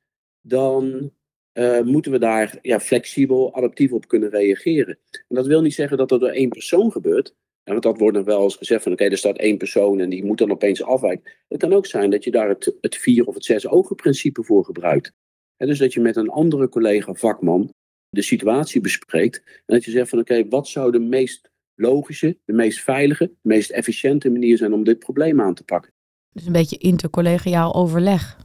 dan 0.41 1.11
uh, 1.53 1.81
moeten 1.81 2.11
we 2.11 2.19
daar 2.19 2.57
ja, 2.61 2.79
flexibel, 2.79 3.55
adaptief 3.55 3.91
op 3.91 4.07
kunnen 4.07 4.29
reageren. 4.29 4.99
En 5.11 5.35
dat 5.35 5.47
wil 5.47 5.61
niet 5.61 5.73
zeggen 5.73 5.97
dat 5.97 6.09
dat 6.09 6.19
door 6.19 6.29
één 6.29 6.49
persoon 6.49 6.91
gebeurt. 6.91 7.35
Want 7.63 7.83
dat 7.83 7.97
wordt 7.97 8.17
nog 8.17 8.25
wel 8.25 8.43
eens 8.43 8.55
gezegd 8.55 8.83
van 8.83 8.91
oké, 8.91 9.03
er 9.03 9.17
staat 9.17 9.37
één 9.37 9.57
persoon 9.57 9.99
en 9.99 10.09
die 10.09 10.25
moet 10.25 10.37
dan 10.37 10.51
opeens 10.51 10.83
afwijken. 10.83 11.31
Het 11.47 11.59
kan 11.59 11.73
ook 11.73 11.85
zijn 11.85 12.09
dat 12.09 12.23
je 12.23 12.31
daar 12.31 12.49
het, 12.49 12.75
het 12.81 12.95
vier 12.95 13.25
of 13.25 13.33
het 13.33 13.45
zes 13.45 13.67
ogen 13.67 13.95
principe 13.95 14.43
voor 14.43 14.65
gebruikt. 14.65 15.11
Dus 15.57 15.79
dat 15.79 15.93
je 15.93 15.99
met 15.99 16.15
een 16.15 16.29
andere 16.29 16.69
collega 16.69 17.13
vakman 17.13 17.73
de 18.15 18.21
situatie 18.21 18.81
bespreekt. 18.81 19.43
En 19.45 19.75
dat 19.75 19.83
je 19.83 19.91
zegt 19.91 20.09
van 20.09 20.19
oké, 20.19 20.33
okay, 20.33 20.49
wat 20.49 20.67
zou 20.67 20.91
de 20.91 20.99
meest 20.99 21.51
logische, 21.75 22.37
de 22.45 22.53
meest 22.53 22.81
veilige, 22.81 23.25
de 23.25 23.49
meest 23.49 23.69
efficiënte 23.69 24.29
manier 24.29 24.57
zijn 24.57 24.73
om 24.73 24.83
dit 24.83 24.99
probleem 24.99 25.41
aan 25.41 25.53
te 25.53 25.63
pakken. 25.63 25.93
Dus 26.31 26.45
een 26.45 26.51
beetje 26.51 26.77
intercollegiaal 26.77 27.75
overleg. 27.75 28.37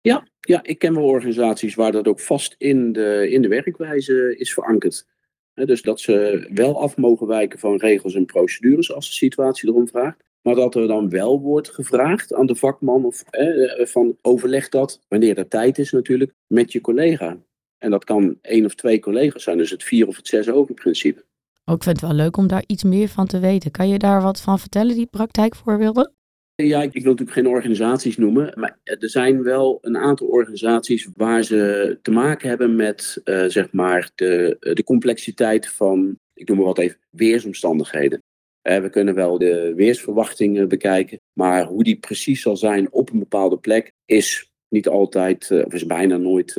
Ja, 0.00 0.28
ja, 0.40 0.62
ik 0.62 0.78
ken 0.78 0.94
wel 0.94 1.04
organisaties 1.04 1.74
waar 1.74 1.92
dat 1.92 2.08
ook 2.08 2.20
vast 2.20 2.54
in 2.58 2.92
de, 2.92 3.30
in 3.30 3.42
de 3.42 3.48
werkwijze 3.48 4.36
is 4.38 4.52
verankerd. 4.54 5.06
He, 5.54 5.66
dus 5.66 5.82
dat 5.82 6.00
ze 6.00 6.46
wel 6.52 6.80
af 6.80 6.96
mogen 6.96 7.26
wijken 7.26 7.58
van 7.58 7.76
regels 7.76 8.14
en 8.14 8.24
procedures 8.24 8.92
als 8.92 9.06
de 9.06 9.12
situatie 9.12 9.68
erom 9.68 9.88
vraagt. 9.88 10.24
Maar 10.42 10.54
dat 10.54 10.74
er 10.74 10.86
dan 10.86 11.08
wel 11.08 11.40
wordt 11.40 11.70
gevraagd 11.70 12.34
aan 12.34 12.46
de 12.46 12.54
vakman 12.54 13.04
of 13.04 13.22
eh, 13.22 13.86
van 13.86 14.16
overleg 14.22 14.68
dat, 14.68 15.00
wanneer 15.08 15.38
er 15.38 15.48
tijd 15.48 15.78
is 15.78 15.92
natuurlijk, 15.92 16.32
met 16.46 16.72
je 16.72 16.80
collega. 16.80 17.38
En 17.80 17.90
dat 17.90 18.04
kan 18.04 18.38
één 18.42 18.64
of 18.64 18.74
twee 18.74 19.00
collega's 19.00 19.42
zijn, 19.42 19.58
dus 19.58 19.70
het 19.70 19.82
vier 19.82 20.06
of 20.06 20.16
het 20.16 20.28
zes 20.28 20.50
ogen 20.50 20.74
principe. 20.74 21.24
Oh, 21.64 21.74
ik 21.74 21.82
vind 21.82 22.00
het 22.00 22.10
wel 22.10 22.18
leuk 22.18 22.36
om 22.36 22.46
daar 22.46 22.64
iets 22.66 22.84
meer 22.84 23.08
van 23.08 23.26
te 23.26 23.38
weten. 23.38 23.70
Kan 23.70 23.88
je 23.88 23.98
daar 23.98 24.22
wat 24.22 24.40
van 24.40 24.58
vertellen, 24.58 24.94
die 24.94 25.06
praktijkvoorbeelden? 25.06 26.12
Ja, 26.54 26.82
ik, 26.82 26.92
wil 26.92 27.02
natuurlijk 27.02 27.30
geen 27.30 27.46
organisaties 27.46 28.16
noemen, 28.16 28.52
maar 28.54 28.78
er 28.82 29.10
zijn 29.10 29.42
wel 29.42 29.78
een 29.80 29.96
aantal 29.96 30.26
organisaties 30.26 31.08
waar 31.14 31.42
ze 31.42 31.98
te 32.02 32.10
maken 32.10 32.48
hebben 32.48 32.76
met 32.76 33.20
uh, 33.24 33.44
zeg 33.44 33.72
maar 33.72 34.10
de, 34.14 34.56
de 34.74 34.84
complexiteit 34.84 35.68
van, 35.68 36.18
ik 36.34 36.48
noem 36.48 36.56
maar 36.56 36.66
wat 36.66 36.78
even, 36.78 36.98
weersomstandigheden. 37.10 38.22
Uh, 38.68 38.78
we 38.78 38.90
kunnen 38.90 39.14
wel 39.14 39.38
de 39.38 39.72
weersverwachtingen 39.76 40.68
bekijken, 40.68 41.20
maar 41.32 41.64
hoe 41.64 41.84
die 41.84 41.98
precies 41.98 42.42
zal 42.42 42.56
zijn 42.56 42.92
op 42.92 43.10
een 43.10 43.18
bepaalde 43.18 43.58
plek 43.58 43.92
is 44.04 44.49
niet 44.70 44.88
altijd, 44.88 45.50
uh, 45.50 45.64
of 45.64 45.74
is 45.74 45.86
bijna 45.86 46.16
nooit, 46.16 46.52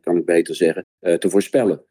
kan 0.00 0.16
ik 0.16 0.24
beter 0.24 0.54
zeggen, 0.54 0.86
te 1.00 1.30
voorspellen. 1.30 1.84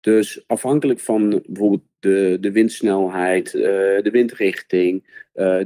Dus 0.00 0.44
afhankelijk 0.46 1.00
van 1.00 1.42
bijvoorbeeld 1.46 1.82
de, 1.98 2.36
de 2.40 2.52
windsnelheid, 2.52 3.52
de 3.52 4.08
windrichting, 4.12 5.04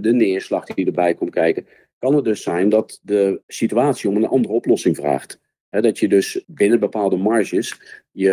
de 0.00 0.12
neerslag 0.12 0.64
die 0.64 0.86
erbij 0.86 1.14
komt 1.14 1.30
kijken, 1.30 1.66
kan 1.98 2.14
het 2.14 2.24
dus 2.24 2.42
zijn 2.42 2.68
dat 2.68 3.00
de 3.02 3.40
situatie 3.46 4.10
om 4.10 4.16
een 4.16 4.26
andere 4.26 4.54
oplossing 4.54 4.96
vraagt. 4.96 5.40
dat 5.70 5.98
je 5.98 6.08
dus 6.08 6.44
binnen 6.46 6.80
bepaalde 6.80 7.16
marges 7.16 7.78
je, 8.12 8.28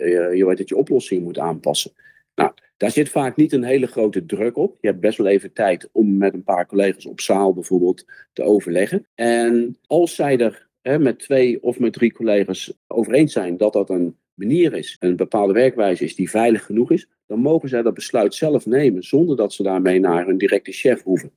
je, 0.00 0.36
je, 0.36 0.46
weet 0.46 0.58
dat 0.58 0.68
je 0.68 0.76
oplossing 0.76 1.22
moet 1.22 1.38
aanpassen. 1.38 1.92
Nou, 2.34 2.52
daar 2.76 2.90
zit 2.90 3.08
vaak 3.08 3.36
niet 3.36 3.52
een 3.52 3.64
hele 3.64 3.86
grote 3.86 4.26
druk 4.26 4.56
op. 4.56 4.76
Je 4.80 4.88
hebt 4.88 5.00
best 5.00 5.18
wel 5.18 5.26
even 5.26 5.52
tijd 5.52 5.88
om 5.92 6.16
met 6.16 6.34
een 6.34 6.44
paar 6.44 6.66
collega's 6.66 7.06
op 7.06 7.20
zaal 7.20 7.54
bijvoorbeeld 7.54 8.04
te 8.32 8.42
overleggen. 8.42 9.06
En 9.14 9.78
als 9.86 10.14
zij 10.14 10.38
er 10.38 10.68
hè, 10.82 10.98
met 10.98 11.18
twee 11.18 11.62
of 11.62 11.78
met 11.78 11.92
drie 11.92 12.12
collega's 12.12 12.72
over 12.86 13.12
eens 13.12 13.32
zijn 13.32 13.56
dat 13.56 13.72
dat 13.72 13.90
een 13.90 14.16
manier 14.34 14.74
is, 14.74 14.96
een 14.98 15.16
bepaalde 15.16 15.52
werkwijze 15.52 16.04
is 16.04 16.14
die 16.14 16.30
veilig 16.30 16.64
genoeg 16.64 16.90
is, 16.90 17.08
dan 17.26 17.38
mogen 17.38 17.68
zij 17.68 17.82
dat 17.82 17.94
besluit 17.94 18.34
zelf 18.34 18.66
nemen 18.66 19.02
zonder 19.02 19.36
dat 19.36 19.52
ze 19.52 19.62
daarmee 19.62 20.00
naar 20.00 20.26
hun 20.26 20.38
directe 20.38 20.72
chef 20.72 21.02
hoeven. 21.02 21.32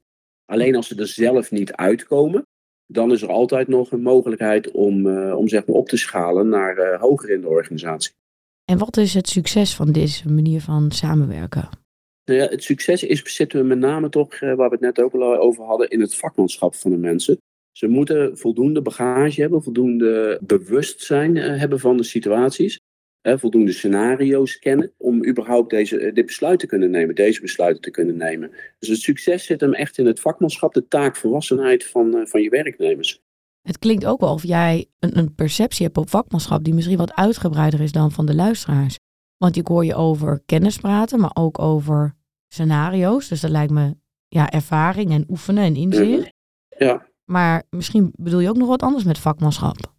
Alleen 0.46 0.76
als 0.76 0.88
ze 0.88 0.96
er 0.96 1.08
zelf 1.08 1.52
niet 1.52 1.74
uitkomen, 1.74 2.48
dan 2.86 3.12
is 3.12 3.22
er 3.22 3.30
altijd 3.30 3.68
nog 3.68 3.92
een 3.92 4.02
mogelijkheid 4.02 4.72
om, 4.72 5.06
uh, 5.06 5.38
om 5.38 5.48
zeg 5.48 5.66
maar 5.66 5.76
op 5.76 5.88
te 5.88 5.98
schalen 5.98 6.50
naar 6.50 6.78
uh, 6.78 7.02
hoger 7.02 7.30
in 7.30 7.42
de 7.42 7.48
organisatie. 7.48 8.12
En 8.70 8.78
wat 8.78 8.98
is 8.98 9.14
het 9.14 9.30
succes 9.30 9.76
van 9.76 9.92
deze 9.92 10.30
manier 10.30 10.62
van 10.62 10.92
samenwerken? 10.92 11.70
Ja, 12.24 12.48
het 12.48 12.64
succes 12.64 13.04
is, 13.04 13.36
zitten 13.36 13.60
we 13.60 13.66
met 13.66 13.78
name 13.78 14.10
toch, 14.10 14.34
uh, 14.34 14.56
waar 14.56 14.70
we 14.70 14.76
het 14.76 14.80
net 14.80 15.02
ook 15.02 15.14
al 15.14 15.38
over 15.38 15.64
hadden, 15.64 15.90
in 15.90 16.02
het 16.02 16.16
vakmanschap 16.16 16.76
van 16.76 16.92
de 16.92 16.98
mensen. 16.98 17.38
Ze 17.72 17.88
moeten 17.88 18.38
voldoende 18.38 18.82
bagage 18.82 19.42
hebben, 19.42 19.64
voldoende 19.64 20.40
bewustzijn 20.42 21.36
hebben 21.36 21.80
van 21.80 21.98
de 21.98 22.04
situaties 22.04 22.80
voldoende 23.36 23.72
scenario's 23.72 24.60
kennen 24.60 24.94
om 24.98 25.26
überhaupt 25.26 25.70
deze, 25.70 26.00
eh, 26.00 26.14
dit 26.14 26.26
besluit 26.26 26.60
te 26.60 26.68
kunnen 26.68 26.90
nemen, 26.90 27.16
deze 27.16 27.42
besluiten 27.42 27.82
te 27.82 27.92
kunnen 27.92 28.18
nemen. 28.18 28.52
Dus 28.80 28.90
het 28.90 29.00
succes 29.00 29.46
zit 29.46 29.62
hem 29.62 29.74
echt 29.74 29.98
in 29.98 30.06
het 30.06 30.20
vakmanschap, 30.20 30.74
de 30.74 30.88
taakvolwassenheid 30.88 31.86
van, 31.86 32.28
van 32.28 32.42
je 32.42 32.50
werknemers. 32.50 33.22
Het 33.68 33.80
klinkt 33.80 34.06
ook 34.06 34.20
wel 34.20 34.34
of 34.34 34.44
jij 34.44 34.90
een, 35.00 35.18
een, 35.18 35.36
perceptie 35.36 35.86
hebt 35.86 35.98
op 35.98 36.10
vakmanschap 36.10 36.64
die 36.64 36.74
misschien 36.74 36.98
wat 36.98 37.16
uitgebreider 37.16 37.82
is 37.82 37.92
dan 37.92 38.12
van 38.12 38.26
de 38.26 38.36
luisteraars. 38.36 38.98
Want 39.38 39.56
ik 39.56 39.68
hoor 39.68 39.86
je 39.86 39.96
over 39.96 40.42
kennis 40.46 40.78
praten, 40.78 41.20
maar 41.20 41.32
ook 41.34 41.60
over 41.60 42.16
scenario's. 42.48 43.28
Dus 43.28 43.42
dat 43.42 43.52
lijkt 43.52 43.72
me 43.72 43.98
ja, 44.28 44.50
ervaring 44.50 45.12
en 45.12 45.26
oefenen 45.30 45.64
en 45.64 45.76
inzicht. 45.76 46.20
Mhm. 46.20 46.84
Ja. 46.84 47.08
Maar 47.26 47.64
misschien 47.70 48.14
bedoel 48.16 48.40
je 48.40 48.50
ook 48.50 48.58
nog 48.58 48.68
wat 48.68 48.82
anders 48.82 49.04
met 49.04 49.18
vakmanschap. 49.18 49.96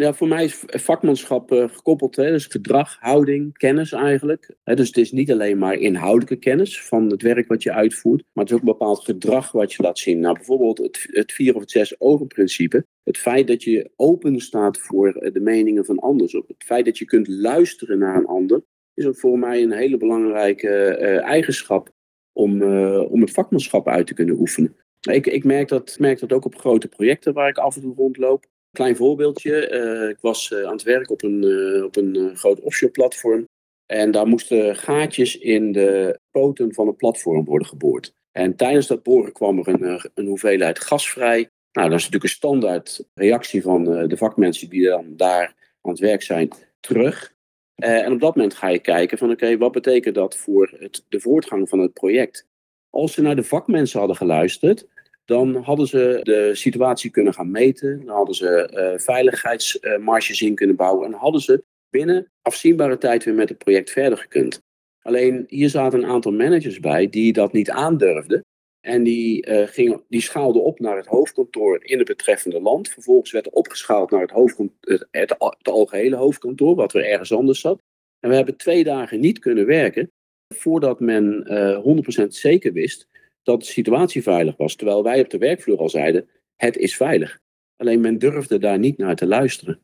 Ja, 0.00 0.14
voor 0.14 0.28
mij 0.28 0.44
is 0.44 0.64
vakmanschap 0.66 1.52
uh, 1.52 1.68
gekoppeld, 1.68 2.16
hè, 2.16 2.30
dus 2.30 2.46
gedrag, 2.46 2.96
houding, 3.00 3.56
kennis 3.56 3.92
eigenlijk. 3.92 4.54
Dus 4.64 4.86
het 4.86 4.96
is 4.96 5.12
niet 5.12 5.30
alleen 5.30 5.58
maar 5.58 5.74
inhoudelijke 5.74 6.36
kennis 6.36 6.82
van 6.82 7.10
het 7.10 7.22
werk 7.22 7.48
wat 7.48 7.62
je 7.62 7.72
uitvoert, 7.72 8.24
maar 8.32 8.44
het 8.44 8.52
is 8.52 8.60
ook 8.60 8.66
een 8.66 8.78
bepaald 8.78 9.04
gedrag 9.04 9.52
wat 9.52 9.72
je 9.72 9.82
laat 9.82 9.98
zien. 9.98 10.20
Nou, 10.20 10.34
bijvoorbeeld 10.34 10.78
het, 10.78 11.06
het 11.10 11.32
vier 11.32 11.54
of 11.54 11.60
het 11.60 11.70
zes 11.70 12.00
ogen 12.00 12.26
principe. 12.26 12.86
Het 13.02 13.18
feit 13.18 13.46
dat 13.46 13.62
je 13.62 13.90
open 13.96 14.40
staat 14.40 14.78
voor 14.78 15.12
eh, 15.12 15.32
de 15.32 15.40
meningen 15.40 15.84
van 15.84 15.98
anderen. 15.98 16.44
Het 16.46 16.64
feit 16.64 16.84
dat 16.84 16.98
je 16.98 17.04
kunt 17.04 17.28
luisteren 17.28 17.98
naar 17.98 18.16
een 18.16 18.26
ander, 18.26 18.62
is 18.94 19.06
ook 19.06 19.18
voor 19.18 19.38
mij 19.38 19.62
een 19.62 19.72
hele 19.72 19.96
belangrijke 19.96 20.98
uh, 21.00 21.22
eigenschap 21.22 21.90
om, 22.32 22.62
om 23.02 23.20
het 23.20 23.30
vakmanschap 23.30 23.88
uit 23.88 24.06
te 24.06 24.14
kunnen 24.14 24.38
oefenen. 24.38 24.76
Ik, 25.10 25.26
ik 25.26 25.44
merk, 25.44 25.68
dat, 25.68 25.96
merk 25.98 26.18
dat 26.18 26.32
ook 26.32 26.44
op 26.44 26.58
grote 26.58 26.88
projecten 26.88 27.32
waar 27.32 27.48
ik 27.48 27.58
af 27.58 27.76
en 27.76 27.82
toe 27.82 27.94
rondloop. 27.94 28.46
Klein 28.72 28.96
voorbeeldje. 28.96 29.70
Uh, 29.70 30.08
ik 30.08 30.18
was 30.20 30.50
uh, 30.50 30.64
aan 30.64 30.72
het 30.72 30.82
werk 30.82 31.10
op 31.10 31.22
een, 31.22 31.42
uh, 31.42 31.84
op 31.84 31.96
een 31.96 32.36
groot 32.36 32.60
offshore 32.60 32.92
platform. 32.92 33.48
En 33.86 34.10
daar 34.10 34.26
moesten 34.26 34.76
gaatjes 34.76 35.38
in 35.38 35.72
de 35.72 36.18
poten 36.30 36.74
van 36.74 36.86
het 36.86 36.96
platform 36.96 37.44
worden 37.44 37.68
geboord. 37.68 38.14
En 38.32 38.56
tijdens 38.56 38.86
dat 38.86 39.02
boren 39.02 39.32
kwam 39.32 39.58
er 39.58 39.68
een, 39.68 40.10
een 40.14 40.26
hoeveelheid 40.26 40.80
gas 40.80 41.10
vrij. 41.10 41.50
Nou, 41.72 41.88
dat 41.88 41.98
is 41.98 42.04
natuurlijk 42.04 42.24
een 42.24 42.36
standaard 42.36 43.04
reactie 43.14 43.62
van 43.62 43.84
de 44.08 44.16
vakmensen 44.16 44.68
die 44.68 44.88
dan 44.88 45.16
daar 45.16 45.54
aan 45.82 45.90
het 45.90 46.00
werk 46.00 46.22
zijn 46.22 46.48
terug. 46.80 47.34
en 47.74 48.12
op 48.12 48.20
dat 48.20 48.34
moment 48.34 48.54
ga 48.54 48.68
je 48.68 48.78
kijken 48.78 49.18
van 49.18 49.30
oké, 49.30 49.56
wat 49.56 49.72
betekent 49.72 50.14
dat 50.14 50.36
voor 50.36 50.76
het, 50.78 51.04
de 51.08 51.20
voortgang 51.20 51.68
van 51.68 51.78
het 51.78 51.92
project? 51.92 52.46
Als 52.90 53.12
ze 53.12 53.22
naar 53.22 53.36
de 53.36 53.44
vakmensen 53.44 53.98
hadden 53.98 54.16
geluisterd, 54.16 54.86
dan 55.28 55.56
hadden 55.56 55.86
ze 55.86 56.20
de 56.22 56.50
situatie 56.54 57.10
kunnen 57.10 57.34
gaan 57.34 57.50
meten. 57.50 58.04
Dan 58.04 58.16
hadden 58.16 58.34
ze 58.34 58.70
uh, 58.72 58.98
veiligheidsmarges 58.98 60.42
in 60.42 60.54
kunnen 60.54 60.76
bouwen. 60.76 61.06
En 61.06 61.12
hadden 61.12 61.40
ze 61.40 61.64
binnen 61.90 62.30
afzienbare 62.42 62.98
tijd 62.98 63.24
weer 63.24 63.34
met 63.34 63.48
het 63.48 63.58
project 63.58 63.90
verder 63.90 64.18
gekund. 64.18 64.62
Alleen 65.02 65.44
hier 65.48 65.68
zaten 65.68 66.02
een 66.02 66.10
aantal 66.10 66.32
managers 66.32 66.80
bij 66.80 67.08
die 67.08 67.32
dat 67.32 67.52
niet 67.52 67.70
aandurfden. 67.70 68.44
En 68.80 69.02
die, 69.02 69.46
uh, 69.46 69.66
gingen, 69.66 70.02
die 70.08 70.20
schaalden 70.20 70.62
op 70.62 70.78
naar 70.78 70.96
het 70.96 71.06
hoofdkantoor 71.06 71.84
in 71.84 71.98
het 71.98 72.06
betreffende 72.06 72.60
land. 72.60 72.88
Vervolgens 72.88 73.30
werd 73.30 73.46
er 73.46 73.52
opgeschaald 73.52 74.10
naar 74.10 74.20
het, 74.20 74.58
het, 74.80 75.06
het, 75.10 75.38
algehele 75.62 76.16
hoofdkantoor, 76.16 76.74
wat 76.74 76.94
er 76.94 77.04
ergens 77.04 77.32
anders 77.32 77.60
zat. 77.60 77.82
En 78.20 78.28
we 78.28 78.34
hebben 78.36 78.56
twee 78.56 78.84
dagen 78.84 79.20
niet 79.20 79.38
kunnen 79.38 79.66
werken 79.66 80.10
voordat 80.54 81.00
men 81.00 81.52
uh, 81.52 82.24
100% 82.24 82.26
zeker 82.28 82.72
wist 82.72 83.08
dat 83.48 83.60
de 83.60 83.66
situatie 83.66 84.22
veilig 84.22 84.56
was. 84.56 84.74
Terwijl 84.74 85.02
wij 85.02 85.20
op 85.20 85.30
de 85.30 85.38
werkvloer 85.38 85.78
al 85.78 85.88
zeiden, 85.88 86.28
het 86.56 86.76
is 86.76 86.96
veilig. 86.96 87.38
Alleen 87.76 88.00
men 88.00 88.18
durfde 88.18 88.58
daar 88.58 88.78
niet 88.78 88.98
naar 88.98 89.16
te 89.16 89.26
luisteren. 89.26 89.80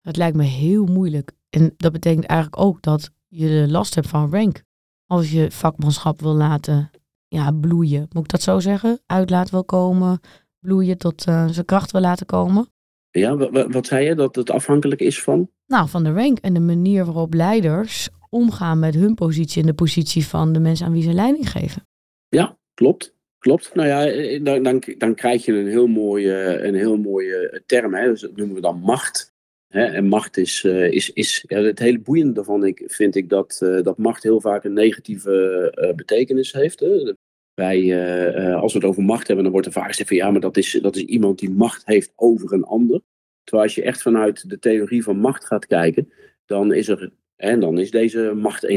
Het 0.00 0.16
lijkt 0.16 0.36
me 0.36 0.44
heel 0.44 0.86
moeilijk. 0.86 1.32
En 1.50 1.74
dat 1.76 1.92
betekent 1.92 2.26
eigenlijk 2.26 2.62
ook 2.62 2.82
dat 2.82 3.10
je 3.26 3.66
last 3.68 3.94
hebt 3.94 4.08
van 4.08 4.30
rank. 4.30 4.62
Als 5.06 5.30
je 5.30 5.50
vakmanschap 5.50 6.20
wil 6.20 6.34
laten 6.34 6.90
ja, 7.28 7.52
bloeien, 7.52 8.06
moet 8.12 8.24
ik 8.24 8.30
dat 8.30 8.42
zo 8.42 8.60
zeggen? 8.60 9.00
Uit 9.06 9.30
laten 9.30 9.52
wil 9.52 9.64
komen, 9.64 10.20
bloeien 10.60 10.98
tot 10.98 11.26
uh, 11.26 11.48
zijn 11.48 11.66
kracht 11.66 11.90
wil 11.90 12.00
laten 12.00 12.26
komen. 12.26 12.68
Ja, 13.10 13.36
wat 13.68 13.86
zei 13.86 14.04
je? 14.06 14.14
Dat 14.14 14.36
het 14.36 14.50
afhankelijk 14.50 15.00
is 15.00 15.22
van? 15.22 15.50
Nou, 15.66 15.88
van 15.88 16.04
de 16.04 16.12
rank 16.12 16.38
en 16.38 16.54
de 16.54 16.60
manier 16.60 17.04
waarop 17.04 17.34
leiders 17.34 18.08
omgaan 18.28 18.78
met 18.78 18.94
hun 18.94 19.14
positie 19.14 19.60
en 19.60 19.66
de 19.66 19.74
positie 19.74 20.26
van 20.26 20.52
de 20.52 20.60
mensen 20.60 20.86
aan 20.86 20.92
wie 20.92 21.02
ze 21.02 21.12
leiding 21.12 21.50
geven. 21.50 21.86
Ja, 22.28 22.58
Klopt, 22.78 23.14
klopt. 23.38 23.74
Nou 23.74 23.88
ja, 23.88 24.06
eh, 24.06 24.44
dan, 24.44 24.62
dan, 24.62 24.82
dan 24.98 25.14
krijg 25.14 25.44
je 25.44 25.52
een 25.52 25.66
heel 25.66 25.86
mooie, 25.86 26.60
een 26.62 26.74
heel 26.74 26.96
mooie 26.96 27.62
term. 27.66 27.94
Hè? 27.94 28.08
Dus 28.08 28.20
dat 28.20 28.36
noemen 28.36 28.54
we 28.54 28.60
dan 28.60 28.78
macht. 28.80 29.32
Hè? 29.68 29.84
En 29.84 30.06
macht 30.06 30.36
is, 30.36 30.64
eh, 30.64 30.90
is, 30.90 31.12
is 31.12 31.44
ja, 31.48 31.60
het 31.60 31.78
hele 31.78 31.98
boeiende 31.98 32.32
daarvan 32.32 32.64
ik, 32.64 32.82
vind 32.86 33.16
ik 33.16 33.28
dat, 33.28 33.58
dat 33.82 33.98
macht 33.98 34.22
heel 34.22 34.40
vaak 34.40 34.64
een 34.64 34.72
negatieve 34.72 35.92
betekenis 35.96 36.52
heeft. 36.52 36.80
Hè? 36.80 37.14
Wij, 37.54 38.54
als 38.54 38.72
we 38.72 38.78
het 38.78 38.88
over 38.88 39.02
macht 39.02 39.26
hebben, 39.26 39.44
dan 39.44 39.52
wordt 39.52 39.66
er 39.66 39.72
vaak 39.72 39.88
gezegd 39.88 40.08
van 40.08 40.18
ja, 40.18 40.30
maar 40.30 40.40
dat 40.40 40.56
is, 40.56 40.78
dat 40.82 40.96
is 40.96 41.02
iemand 41.02 41.38
die 41.38 41.50
macht 41.50 41.86
heeft 41.86 42.12
over 42.14 42.52
een 42.52 42.64
ander. 42.64 43.00
Terwijl 43.44 43.66
als 43.66 43.74
je 43.74 43.82
echt 43.82 44.02
vanuit 44.02 44.50
de 44.50 44.58
theorie 44.58 45.02
van 45.02 45.18
macht 45.18 45.44
gaat 45.44 45.66
kijken, 45.66 46.12
dan 46.44 46.72
is 46.72 46.88
er 46.88 47.12
en 47.38 47.60
dan 47.60 47.78
is 47.78 47.90
deze 47.90 48.32
macht 48.34 48.66
1.0 48.66 48.72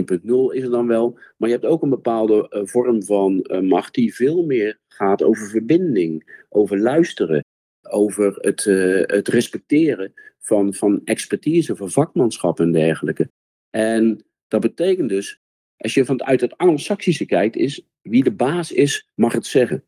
is 0.52 0.64
er 0.64 0.70
dan 0.70 0.88
wel. 0.88 1.20
Maar 1.38 1.50
je 1.50 1.56
hebt 1.56 1.68
ook 1.68 1.82
een 1.82 1.90
bepaalde 1.90 2.48
uh, 2.50 2.62
vorm 2.66 3.04
van 3.04 3.48
uh, 3.52 3.60
macht 3.60 3.94
die 3.94 4.16
veel 4.16 4.46
meer 4.46 4.80
gaat 4.88 5.24
over 5.24 5.50
verbinding, 5.50 6.44
over 6.50 6.80
luisteren, 6.80 7.46
over 7.90 8.36
het, 8.40 8.66
uh, 8.66 9.02
het 9.06 9.28
respecteren 9.28 10.14
van, 10.40 10.74
van 10.74 11.02
expertise, 11.06 11.76
van 11.76 11.92
vakmanschap 11.92 12.60
en 12.60 12.72
dergelijke. 12.72 13.30
En 13.70 14.26
dat 14.48 14.62
betekent 14.62 15.10
dus, 15.10 15.40
als 15.78 15.94
je 15.94 16.06
vanuit 16.06 16.42
het 16.42 16.58
Anglo-Saxische 16.58 17.26
kijkt, 17.26 17.56
is 17.56 17.86
wie 18.02 18.24
de 18.24 18.34
baas 18.34 18.72
is, 18.72 19.08
mag 19.16 19.34
het 19.34 19.46
zeggen. 19.46 19.84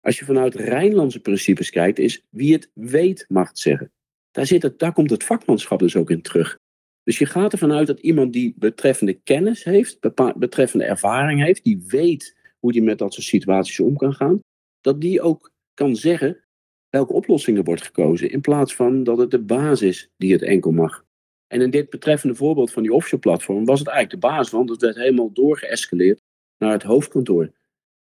Als 0.00 0.18
je 0.18 0.24
vanuit 0.24 0.54
Rijnlandse 0.54 1.20
principes 1.20 1.70
kijkt, 1.70 1.98
is 1.98 2.24
wie 2.30 2.52
het 2.52 2.70
weet, 2.74 3.24
mag 3.28 3.48
het 3.48 3.58
zeggen. 3.58 3.92
Daar, 4.30 4.46
zit 4.46 4.62
het, 4.62 4.78
daar 4.78 4.92
komt 4.92 5.10
het 5.10 5.24
vakmanschap 5.24 5.78
dus 5.78 5.96
ook 5.96 6.10
in 6.10 6.22
terug. 6.22 6.62
Dus 7.04 7.18
je 7.18 7.26
gaat 7.26 7.52
ervan 7.52 7.72
uit 7.72 7.86
dat 7.86 8.00
iemand 8.00 8.32
die 8.32 8.54
betreffende 8.56 9.12
kennis 9.12 9.64
heeft, 9.64 9.98
betreffende 10.36 10.84
ervaring 10.84 11.42
heeft, 11.42 11.64
die 11.64 11.84
weet 11.86 12.36
hoe 12.58 12.72
die 12.72 12.82
met 12.82 12.98
dat 12.98 13.14
soort 13.14 13.26
situaties 13.26 13.80
om 13.80 13.96
kan 13.96 14.14
gaan, 14.14 14.40
dat 14.80 15.00
die 15.00 15.20
ook 15.20 15.52
kan 15.74 15.96
zeggen 15.96 16.44
welke 16.88 17.12
oplossingen 17.12 17.64
wordt 17.64 17.82
gekozen, 17.82 18.30
in 18.30 18.40
plaats 18.40 18.74
van 18.74 19.04
dat 19.04 19.18
het 19.18 19.30
de 19.30 19.42
basis 19.42 20.10
die 20.16 20.32
het 20.32 20.42
enkel 20.42 20.70
mag. 20.70 21.04
En 21.46 21.60
in 21.60 21.70
dit 21.70 21.90
betreffende 21.90 22.34
voorbeeld 22.34 22.72
van 22.72 22.82
die 22.82 22.92
offshore 22.92 23.22
platform 23.22 23.64
was 23.64 23.78
het 23.78 23.88
eigenlijk 23.88 24.22
de 24.22 24.28
basis, 24.28 24.52
want 24.52 24.70
het 24.70 24.80
werd 24.80 24.96
helemaal 24.96 25.32
doorgeëscaleerd 25.32 26.22
naar 26.58 26.72
het 26.72 26.82
hoofdkantoor. 26.82 27.52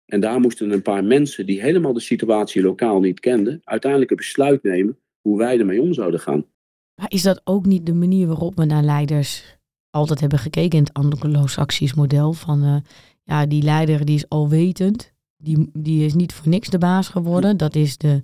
En 0.04 0.20
daar 0.20 0.40
moesten 0.40 0.70
een 0.70 0.82
paar 0.82 1.04
mensen 1.04 1.46
die 1.46 1.60
helemaal 1.60 1.92
de 1.92 2.00
situatie 2.00 2.62
lokaal 2.62 3.00
niet 3.00 3.20
kenden, 3.20 3.60
uiteindelijk 3.64 4.10
een 4.10 4.16
besluit 4.16 4.62
nemen 4.62 4.98
hoe 5.20 5.38
wij 5.38 5.58
ermee 5.58 5.80
om 5.80 5.92
zouden 5.92 6.20
gaan. 6.20 6.46
Maar 6.98 7.10
is 7.10 7.22
dat 7.22 7.40
ook 7.44 7.66
niet 7.66 7.86
de 7.86 7.94
manier 7.94 8.26
waarop 8.26 8.56
we 8.56 8.64
naar 8.64 8.82
leiders 8.82 9.58
altijd 9.90 10.20
hebben 10.20 10.38
gekeken 10.38 10.78
in 10.78 10.84
het 10.84 10.92
anglo-saxisch 10.92 11.94
model? 11.94 12.32
Van 12.32 12.64
uh, 12.64 12.76
ja, 13.22 13.46
die 13.46 13.62
leider 13.62 14.04
die 14.04 14.14
is 14.14 14.28
alwetend, 14.28 15.12
die, 15.36 15.70
die 15.72 16.04
is 16.04 16.14
niet 16.14 16.32
voor 16.32 16.48
niks 16.48 16.68
de 16.68 16.78
baas 16.78 17.08
geworden. 17.08 17.56
Dat 17.56 17.74
is 17.74 17.96
de, 17.96 18.22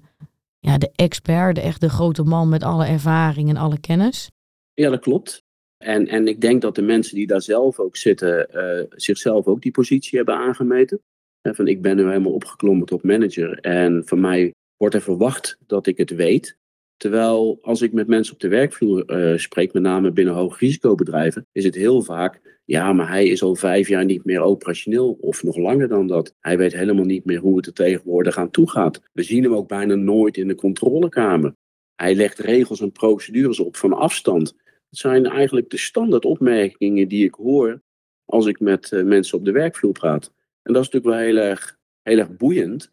ja, 0.58 0.78
de 0.78 0.90
expert, 0.94 1.54
de 1.54 1.60
echte 1.60 1.88
grote 1.88 2.22
man 2.22 2.48
met 2.48 2.62
alle 2.62 2.86
ervaring 2.86 3.48
en 3.48 3.56
alle 3.56 3.80
kennis. 3.80 4.30
Ja, 4.72 4.90
dat 4.90 5.00
klopt. 5.00 5.42
En, 5.84 6.06
en 6.06 6.28
ik 6.28 6.40
denk 6.40 6.62
dat 6.62 6.74
de 6.74 6.82
mensen 6.82 7.14
die 7.14 7.26
daar 7.26 7.42
zelf 7.42 7.78
ook 7.78 7.96
zitten, 7.96 8.48
uh, 8.54 8.84
zichzelf 8.90 9.46
ook 9.46 9.62
die 9.62 9.72
positie 9.72 10.16
hebben 10.16 10.36
aangemeten. 10.36 11.00
En 11.40 11.54
van 11.54 11.68
ik 11.68 11.82
ben 11.82 11.96
nu 11.96 12.06
helemaal 12.06 12.32
opgeklommen 12.32 12.86
tot 12.86 13.02
manager 13.02 13.58
en 13.60 14.02
van 14.06 14.20
mij 14.20 14.54
wordt 14.76 14.94
er 14.94 15.02
verwacht 15.02 15.58
dat 15.66 15.86
ik 15.86 15.96
het 15.96 16.10
weet. 16.10 16.56
Terwijl 17.04 17.58
als 17.62 17.82
ik 17.82 17.92
met 17.92 18.06
mensen 18.06 18.34
op 18.34 18.40
de 18.40 18.48
werkvloer 18.48 19.04
uh, 19.06 19.38
spreek, 19.38 19.72
met 19.72 19.82
name 19.82 20.12
binnen 20.12 20.34
hoogrisicobedrijven, 20.34 21.46
is 21.52 21.64
het 21.64 21.74
heel 21.74 22.02
vaak, 22.02 22.60
ja, 22.64 22.92
maar 22.92 23.08
hij 23.08 23.26
is 23.26 23.42
al 23.42 23.54
vijf 23.54 23.88
jaar 23.88 24.04
niet 24.04 24.24
meer 24.24 24.40
operationeel 24.40 25.16
of 25.20 25.42
nog 25.42 25.56
langer 25.56 25.88
dan 25.88 26.06
dat. 26.06 26.34
Hij 26.40 26.58
weet 26.58 26.72
helemaal 26.72 27.04
niet 27.04 27.24
meer 27.24 27.38
hoe 27.38 27.56
het 27.56 27.66
er 27.66 27.72
tegenwoordig 27.72 28.38
aan 28.38 28.50
toe 28.50 28.70
gaat. 28.70 29.00
We 29.12 29.22
zien 29.22 29.42
hem 29.42 29.54
ook 29.54 29.68
bijna 29.68 29.94
nooit 29.94 30.36
in 30.36 30.48
de 30.48 30.54
controlekamer. 30.54 31.54
Hij 31.94 32.14
legt 32.14 32.38
regels 32.38 32.80
en 32.80 32.92
procedures 32.92 33.60
op 33.60 33.76
van 33.76 33.92
afstand. 33.92 34.54
Dat 34.90 34.98
zijn 34.98 35.26
eigenlijk 35.26 35.70
de 35.70 35.78
standaard 35.78 36.24
opmerkingen 36.24 37.08
die 37.08 37.24
ik 37.24 37.34
hoor 37.34 37.82
als 38.24 38.46
ik 38.46 38.60
met 38.60 38.90
uh, 38.90 39.04
mensen 39.04 39.38
op 39.38 39.44
de 39.44 39.52
werkvloer 39.52 39.92
praat. 39.92 40.32
En 40.62 40.72
dat 40.72 40.82
is 40.82 40.90
natuurlijk 40.90 41.16
wel 41.16 41.26
heel 41.26 41.50
erg, 41.50 41.76
heel 42.02 42.18
erg 42.18 42.36
boeiend 42.36 42.92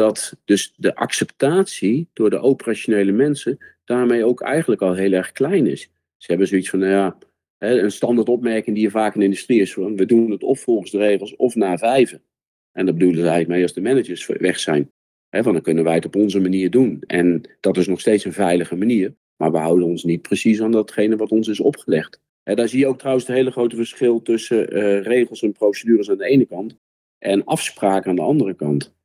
dat 0.00 0.36
dus 0.44 0.74
de 0.76 0.94
acceptatie 0.94 2.08
door 2.12 2.30
de 2.30 2.38
operationele 2.38 3.12
mensen 3.12 3.58
daarmee 3.84 4.24
ook 4.24 4.40
eigenlijk 4.40 4.82
al 4.82 4.94
heel 4.94 5.12
erg 5.12 5.32
klein 5.32 5.66
is. 5.66 5.90
Ze 6.16 6.26
hebben 6.26 6.46
zoiets 6.46 6.70
van, 6.70 6.78
nou 6.78 6.92
ja, 6.92 7.18
een 7.58 7.90
standaard 7.90 8.28
opmerking 8.28 8.76
die 8.76 8.84
je 8.84 8.90
vaak 8.90 9.14
in 9.14 9.18
de 9.18 9.24
industrie 9.24 9.60
is, 9.60 9.74
we 9.74 10.06
doen 10.06 10.30
het 10.30 10.42
of 10.42 10.60
volgens 10.60 10.90
de 10.90 10.98
regels 10.98 11.36
of 11.36 11.54
na 11.54 11.78
vijven. 11.78 12.22
En 12.72 12.86
dat 12.86 12.94
bedoelen 12.94 13.20
ze 13.20 13.28
eigenlijk 13.28 13.54
mee 13.54 13.62
als 13.62 13.72
de 13.72 13.80
managers 13.80 14.26
weg 14.26 14.58
zijn. 14.58 14.90
Van 15.30 15.52
dan 15.52 15.62
kunnen 15.62 15.84
wij 15.84 15.94
het 15.94 16.06
op 16.06 16.16
onze 16.16 16.40
manier 16.40 16.70
doen. 16.70 17.02
En 17.06 17.42
dat 17.60 17.76
is 17.76 17.86
nog 17.86 18.00
steeds 18.00 18.24
een 18.24 18.32
veilige 18.32 18.76
manier, 18.76 19.14
maar 19.36 19.52
we 19.52 19.58
houden 19.58 19.86
ons 19.86 20.04
niet 20.04 20.22
precies 20.22 20.62
aan 20.62 20.72
datgene 20.72 21.16
wat 21.16 21.30
ons 21.30 21.48
is 21.48 21.60
opgelegd. 21.60 22.20
He, 22.42 22.54
daar 22.54 22.68
zie 22.68 22.78
je 22.78 22.86
ook 22.86 22.98
trouwens 22.98 23.26
het 23.26 23.36
hele 23.36 23.50
grote 23.50 23.76
verschil 23.76 24.22
tussen 24.22 24.76
uh, 24.76 25.02
regels 25.02 25.42
en 25.42 25.52
procedures 25.52 26.10
aan 26.10 26.18
de 26.18 26.24
ene 26.28 26.46
kant 26.46 26.76
en 27.18 27.44
afspraken 27.44 28.10
aan 28.10 28.16
de 28.16 28.22
andere 28.22 28.54
kant. 28.54 28.98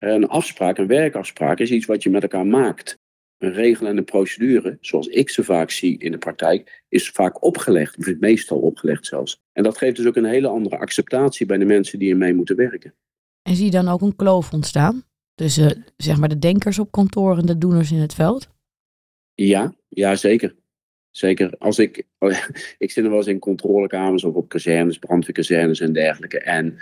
Een 0.00 0.28
afspraak, 0.28 0.78
een 0.78 0.86
werkafspraak, 0.86 1.58
is 1.58 1.70
iets 1.70 1.86
wat 1.86 2.02
je 2.02 2.10
met 2.10 2.22
elkaar 2.22 2.46
maakt. 2.46 2.98
Een 3.38 3.52
regel 3.52 3.86
en 3.86 3.96
een 3.96 4.04
procedure, 4.04 4.78
zoals 4.80 5.06
ik 5.06 5.30
ze 5.30 5.44
vaak 5.44 5.70
zie 5.70 5.98
in 5.98 6.12
de 6.12 6.18
praktijk, 6.18 6.84
is 6.88 7.10
vaak 7.10 7.44
opgelegd, 7.44 7.98
of 7.98 8.06
is 8.06 8.16
meestal 8.18 8.58
opgelegd 8.58 9.06
zelfs. 9.06 9.40
En 9.52 9.62
dat 9.62 9.78
geeft 9.78 9.96
dus 9.96 10.06
ook 10.06 10.16
een 10.16 10.24
hele 10.24 10.48
andere 10.48 10.78
acceptatie 10.78 11.46
bij 11.46 11.58
de 11.58 11.64
mensen 11.64 11.98
die 11.98 12.10
ermee 12.10 12.34
moeten 12.34 12.56
werken. 12.56 12.94
En 13.42 13.56
zie 13.56 13.64
je 13.64 13.70
dan 13.70 13.88
ook 13.88 14.00
een 14.00 14.16
kloof 14.16 14.52
ontstaan 14.52 15.04
tussen 15.34 15.84
zeg 15.96 16.18
maar, 16.18 16.28
de 16.28 16.38
denkers 16.38 16.78
op 16.78 16.90
kantoor 16.90 17.38
en 17.38 17.46
de 17.46 17.58
doeners 17.58 17.92
in 17.92 17.98
het 17.98 18.14
veld? 18.14 18.48
Ja, 19.34 19.74
ja 19.88 20.16
zeker. 20.16 20.54
Zeker. 21.10 21.54
Als 21.58 21.78
ik, 21.78 22.06
ik 22.78 22.90
zit 22.90 23.04
er 23.04 23.10
wel 23.10 23.18
eens 23.18 23.26
in 23.26 23.38
controlekamers 23.38 24.24
of 24.24 24.34
op 24.34 24.48
kazernes, 24.48 24.98
brandweerkazernes 24.98 25.80
en 25.80 25.92
dergelijke. 25.92 26.40
En 26.40 26.78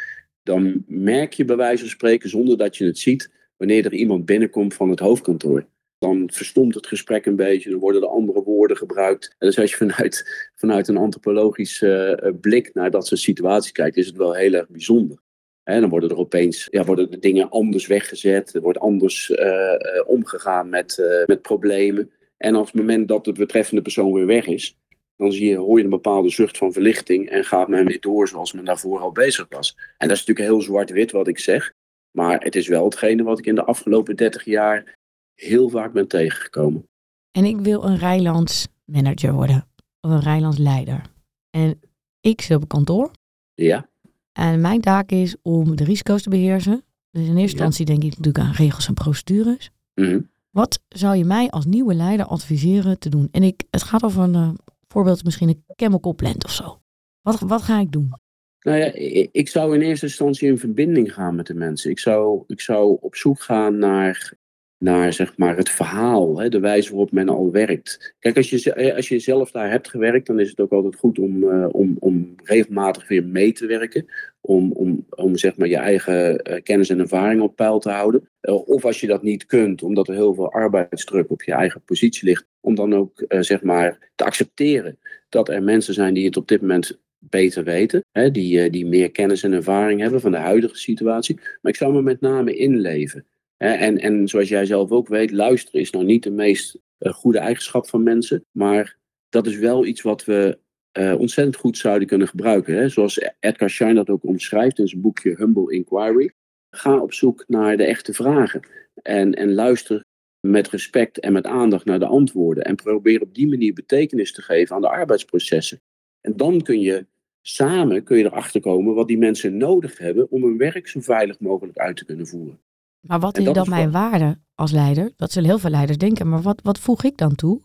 dan 0.49 0.85
merk 0.87 1.33
je 1.33 1.45
bij 1.45 1.57
wijze 1.57 1.81
van 1.81 1.91
spreken, 1.91 2.29
zonder 2.29 2.57
dat 2.57 2.77
je 2.77 2.85
het 2.85 2.99
ziet, 2.99 3.31
wanneer 3.57 3.85
er 3.85 3.93
iemand 3.93 4.25
binnenkomt 4.25 4.75
van 4.75 4.91
het 4.91 4.99
hoofdkantoor. 4.99 5.67
Dan 5.99 6.31
verstomt 6.33 6.75
het 6.75 6.87
gesprek 6.87 7.27
een 7.27 7.37
beetje, 7.37 7.71
dan 7.71 7.79
worden 7.79 8.03
er 8.03 8.09
andere 8.09 8.43
woorden 8.43 8.77
gebruikt. 8.77 9.35
En 9.39 9.47
dus 9.47 9.59
als 9.59 9.71
je 9.71 9.77
vanuit, 9.77 10.49
vanuit 10.55 10.89
een 10.89 10.97
antropologische 10.97 12.23
uh, 12.25 12.33
blik 12.41 12.75
naar 12.75 12.91
dat 12.91 13.07
soort 13.07 13.21
situaties 13.21 13.73
kijkt, 13.73 13.97
is 13.97 14.07
het 14.07 14.17
wel 14.17 14.35
heel 14.35 14.53
erg 14.53 14.69
bijzonder. 14.69 15.19
En 15.65 15.81
dan 15.81 15.91
worden 15.91 16.11
er 16.11 16.17
opeens 16.17 16.69
ja, 16.71 16.85
worden 16.85 17.11
de 17.11 17.19
dingen 17.19 17.49
anders 17.49 17.87
weggezet, 17.87 18.55
er 18.55 18.61
wordt 18.61 18.79
anders 18.79 19.31
uh, 19.31 19.73
omgegaan 20.07 20.69
met, 20.69 21.23
met 21.27 21.43
problemen. 21.43 22.11
En 22.37 22.57
op 22.57 22.65
het 22.65 22.75
moment 22.75 23.09
dat 23.09 23.25
de 23.25 23.33
betreffende 23.33 23.83
persoon 23.83 24.13
weer 24.13 24.27
weg 24.27 24.47
is, 24.47 24.79
dan 25.19 25.33
zie 25.33 25.49
je, 25.49 25.57
hoor 25.57 25.79
je 25.79 25.85
een 25.85 25.91
bepaalde 25.91 26.31
zucht 26.31 26.59
van 26.59 26.73
verlichting 26.73 27.29
en 27.29 27.45
gaat 27.45 27.69
men 27.69 27.87
weer 27.87 28.01
door 28.01 28.29
zoals 28.29 28.53
men 28.53 28.65
daarvoor 28.65 29.01
al 29.01 29.13
bezig 29.13 29.47
was. 29.49 29.77
En 29.77 30.09
dat 30.09 30.17
is 30.17 30.25
natuurlijk 30.25 30.49
heel 30.49 30.61
zwart-wit 30.61 31.11
wat 31.11 31.29
ik 31.29 31.39
zeg, 31.39 31.73
maar 32.11 32.41
het 32.41 32.57
is 32.57 32.69
wel 32.69 32.85
hetgene 32.85 33.23
wat 33.23 33.39
ik 33.39 33.47
in 33.47 33.55
de 33.55 33.65
afgelopen 33.65 34.17
30 34.17 34.45
jaar 34.45 34.99
heel 35.35 35.69
vaak 35.69 35.93
ben 35.93 36.09
tegengekomen. 36.09 36.89
En 37.31 37.45
ik 37.45 37.57
wil 37.57 37.85
een 37.85 37.99
Rijlands 37.99 38.69
manager 38.85 39.33
worden, 39.33 39.69
of 40.01 40.11
een 40.11 40.21
Rijlands 40.21 40.59
leider. 40.59 41.03
En 41.51 41.81
ik 42.21 42.41
zit 42.41 42.57
op 42.57 42.69
kantoor. 42.69 43.11
Ja. 43.55 43.89
En 44.33 44.61
mijn 44.61 44.81
taak 44.81 45.11
is 45.11 45.37
om 45.43 45.77
de 45.77 45.85
risico's 45.85 46.23
te 46.23 46.31
beheersen. 46.31 46.83
Dus 47.11 47.27
in 47.27 47.37
eerste 47.37 47.41
instantie 47.41 47.85
denk 47.85 48.03
ik 48.03 48.11
natuurlijk 48.11 48.45
aan 48.45 48.53
regels 48.53 48.89
en 48.89 48.95
procedures. 48.95 49.71
Mm 49.95 50.31
Wat 50.51 50.81
zou 50.89 51.17
je 51.17 51.25
mij 51.25 51.51
als 51.51 51.65
nieuwe 51.65 51.95
leider 51.95 52.27
adviseren 52.27 52.99
te 52.99 53.09
doen? 53.09 53.29
En 53.31 53.43
ik, 53.43 53.63
het 53.71 53.83
gaat 53.83 54.03
over 54.03 54.23
een 54.23 54.59
uh, 54.99 55.05
voorbeeld 55.05 55.25
misschien 55.25 55.49
een 55.49 55.65
chemical 55.77 56.15
plant 56.15 56.45
of 56.45 56.53
zo. 56.53 56.81
Wat, 57.21 57.41
wat 57.41 57.63
ga 57.63 57.81
ik 57.81 57.93
doen? 57.93 58.13
Nou 58.61 58.79
ja, 58.79 58.91
ik 59.33 59.49
zou 59.49 59.75
in 59.75 59.81
eerste 59.81 60.07
instantie 60.07 60.49
in 60.49 60.59
verbinding 60.59 61.15
gaan 61.15 61.35
met 61.35 61.47
de 61.47 61.55
mensen. 61.55 61.91
Ik 61.91 61.99
zou, 61.99 62.45
ik 62.47 62.61
zou 62.61 62.97
op 63.01 63.17
zoek 63.17 63.41
gaan 63.41 63.79
naar, 63.79 64.33
naar 64.79 65.13
zeg 65.13 65.37
maar 65.37 65.57
het 65.57 65.71
verhaal, 65.71 66.39
hè, 66.39 66.49
de 66.49 66.61
wijze 66.61 66.91
waarop 66.91 67.13
men 67.13 67.29
al 67.29 67.51
werkt. 67.51 68.15
Kijk, 68.19 68.37
als 68.37 68.51
je, 68.51 68.95
als 68.95 69.09
je 69.09 69.19
zelf 69.19 69.51
daar 69.51 69.71
hebt 69.71 69.89
gewerkt, 69.89 70.27
dan 70.27 70.41
is 70.41 70.51
het 70.51 70.61
ook 70.61 70.73
altijd 70.73 70.97
goed 70.97 71.19
om, 71.19 71.43
uh, 71.43 71.69
om, 71.71 71.97
om 71.99 72.35
regelmatig 72.43 73.09
weer 73.09 73.25
mee 73.25 73.53
te 73.53 73.67
werken. 73.67 74.07
Om, 74.41 74.73
om, 74.73 75.07
om 75.09 75.37
zeg 75.37 75.57
maar 75.57 75.69
je 75.69 75.77
eigen 75.77 76.51
uh, 76.51 76.63
kennis 76.63 76.89
en 76.89 76.99
ervaring 76.99 77.41
op 77.41 77.57
peil 77.57 77.79
te 77.79 77.91
houden. 77.91 78.29
Of 78.41 78.85
als 78.85 79.01
je 79.01 79.07
dat 79.07 79.23
niet 79.23 79.47
kunt, 79.47 79.83
omdat 79.83 80.09
er 80.09 80.15
heel 80.15 80.35
veel 80.35 80.53
arbeidsdruk 80.53 81.31
op 81.31 81.43
je 81.43 81.53
eigen 81.53 81.83
positie 81.85 82.29
ligt, 82.29 82.47
om 82.61 82.75
dan 82.75 82.95
ook 82.95 83.25
zeg 83.29 83.63
maar 83.63 84.11
te 84.15 84.25
accepteren 84.25 84.99
dat 85.29 85.49
er 85.49 85.63
mensen 85.63 85.95
zijn 85.95 86.15
die 86.15 86.25
het 86.25 86.37
op 86.37 86.49
dit 86.49 86.61
moment 86.61 86.99
beter 87.19 87.65
weten, 87.65 88.05
hè, 88.13 88.31
die, 88.31 88.71
die 88.71 88.87
meer 88.87 89.11
kennis 89.11 89.43
en 89.43 89.53
ervaring 89.53 90.01
hebben 90.01 90.21
van 90.21 90.31
de 90.31 90.37
huidige 90.37 90.77
situatie. 90.77 91.35
Maar 91.35 91.73
ik 91.73 91.79
zou 91.79 91.93
me 91.93 92.03
met 92.03 92.21
name 92.21 92.55
inleven. 92.55 93.27
En, 93.59 93.99
en 93.99 94.29
zoals 94.29 94.49
jij 94.49 94.67
zelf 94.67 94.91
ook 94.91 95.09
weet, 95.09 95.31
luisteren 95.31 95.81
is 95.81 95.91
nou 95.91 96.05
niet 96.05 96.23
de 96.23 96.31
meest 96.31 96.79
uh, 96.99 97.13
goede 97.13 97.39
eigenschap 97.39 97.89
van 97.89 98.03
mensen, 98.03 98.45
maar 98.51 98.97
dat 99.29 99.47
is 99.47 99.57
wel 99.57 99.87
iets 99.87 100.03
wat 100.03 100.25
we 100.25 100.59
uh, 100.99 101.15
ontzettend 101.19 101.57
goed 101.57 101.77
zouden 101.77 102.09
kunnen 102.09 102.29
gebruiken. 102.29 102.75
Hè. 102.75 102.89
Zoals 102.89 103.21
Edgar 103.41 103.71
Schein 103.71 103.95
dat 103.95 104.11
ook 104.11 104.25
omschrijft 104.25 104.79
in 104.79 104.89
zijn 104.89 105.01
boekje 105.01 105.35
Humble 105.37 105.73
Inquiry. 105.73 106.33
Ga 106.71 106.99
op 107.01 107.13
zoek 107.13 107.45
naar 107.47 107.77
de 107.77 107.85
echte 107.85 108.13
vragen 108.13 108.61
en, 109.03 109.35
en 109.35 109.55
luister 109.55 110.05
met 110.41 110.69
respect 110.69 111.21
en 111.21 111.33
met 111.33 111.47
aandacht 111.47 111.85
naar 111.85 111.99
de 111.99 112.07
antwoorden. 112.07 112.65
En 112.65 112.75
probeer 112.75 113.21
op 113.21 113.35
die 113.35 113.49
manier 113.49 113.73
betekenis 113.73 114.33
te 114.33 114.43
geven 114.43 114.75
aan 114.75 114.83
de 114.83 114.89
arbeidsprocessen. 114.89 115.81
En 116.21 116.37
dan 116.37 116.63
kun 116.63 116.81
je 116.81 117.07
samen 117.43 118.03
kun 118.03 118.19
je 118.19 118.25
erachter 118.25 118.61
komen 118.61 118.95
wat 118.95 119.09
die 119.09 119.19
mensen 119.19 119.57
nodig 119.57 119.99
hebben 119.99 120.31
om 120.31 120.43
hun 120.43 120.59
werk 120.59 120.89
zo 120.89 121.01
veilig 121.01 121.41
mogelijk 121.41 121.79
uit 121.79 121.97
te 121.97 122.05
kunnen 122.05 122.27
voeren. 122.27 122.61
Maar 123.01 123.21
wat 123.21 123.39
is 123.39 123.45
dan 123.45 123.63
is 123.63 123.69
mijn 123.69 123.91
wat... 123.91 124.01
waarde 124.01 124.39
als 124.55 124.73
leider? 124.73 125.13
Dat 125.17 125.33
zullen 125.33 125.49
heel 125.49 125.59
veel 125.59 125.71
leiders 125.71 125.99
denken, 125.99 126.29
maar 126.29 126.43
wat, 126.43 126.61
wat 126.63 126.79
voeg 126.79 127.05
ik 127.05 127.17
dan 127.17 127.35
toe? 127.35 127.61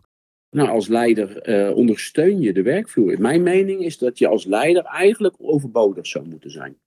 Nou, 0.50 0.69
als 0.69 0.88
leider 0.88 1.50
uh, 1.50 1.76
ondersteun 1.76 2.41
je 2.41 2.54
de 2.54 2.62
werkvloer. 2.62 3.22
Mijn 3.22 3.43
mening 3.43 3.82
is 3.82 3.98
dat 3.98 4.17
je 4.17 4.28
als 4.28 4.46
leider 4.46 4.84
eigenlijk 4.84 5.36
overbodig 5.38 6.08
zou 6.08 6.28
moeten 6.28 6.52
zijn. 6.52 6.78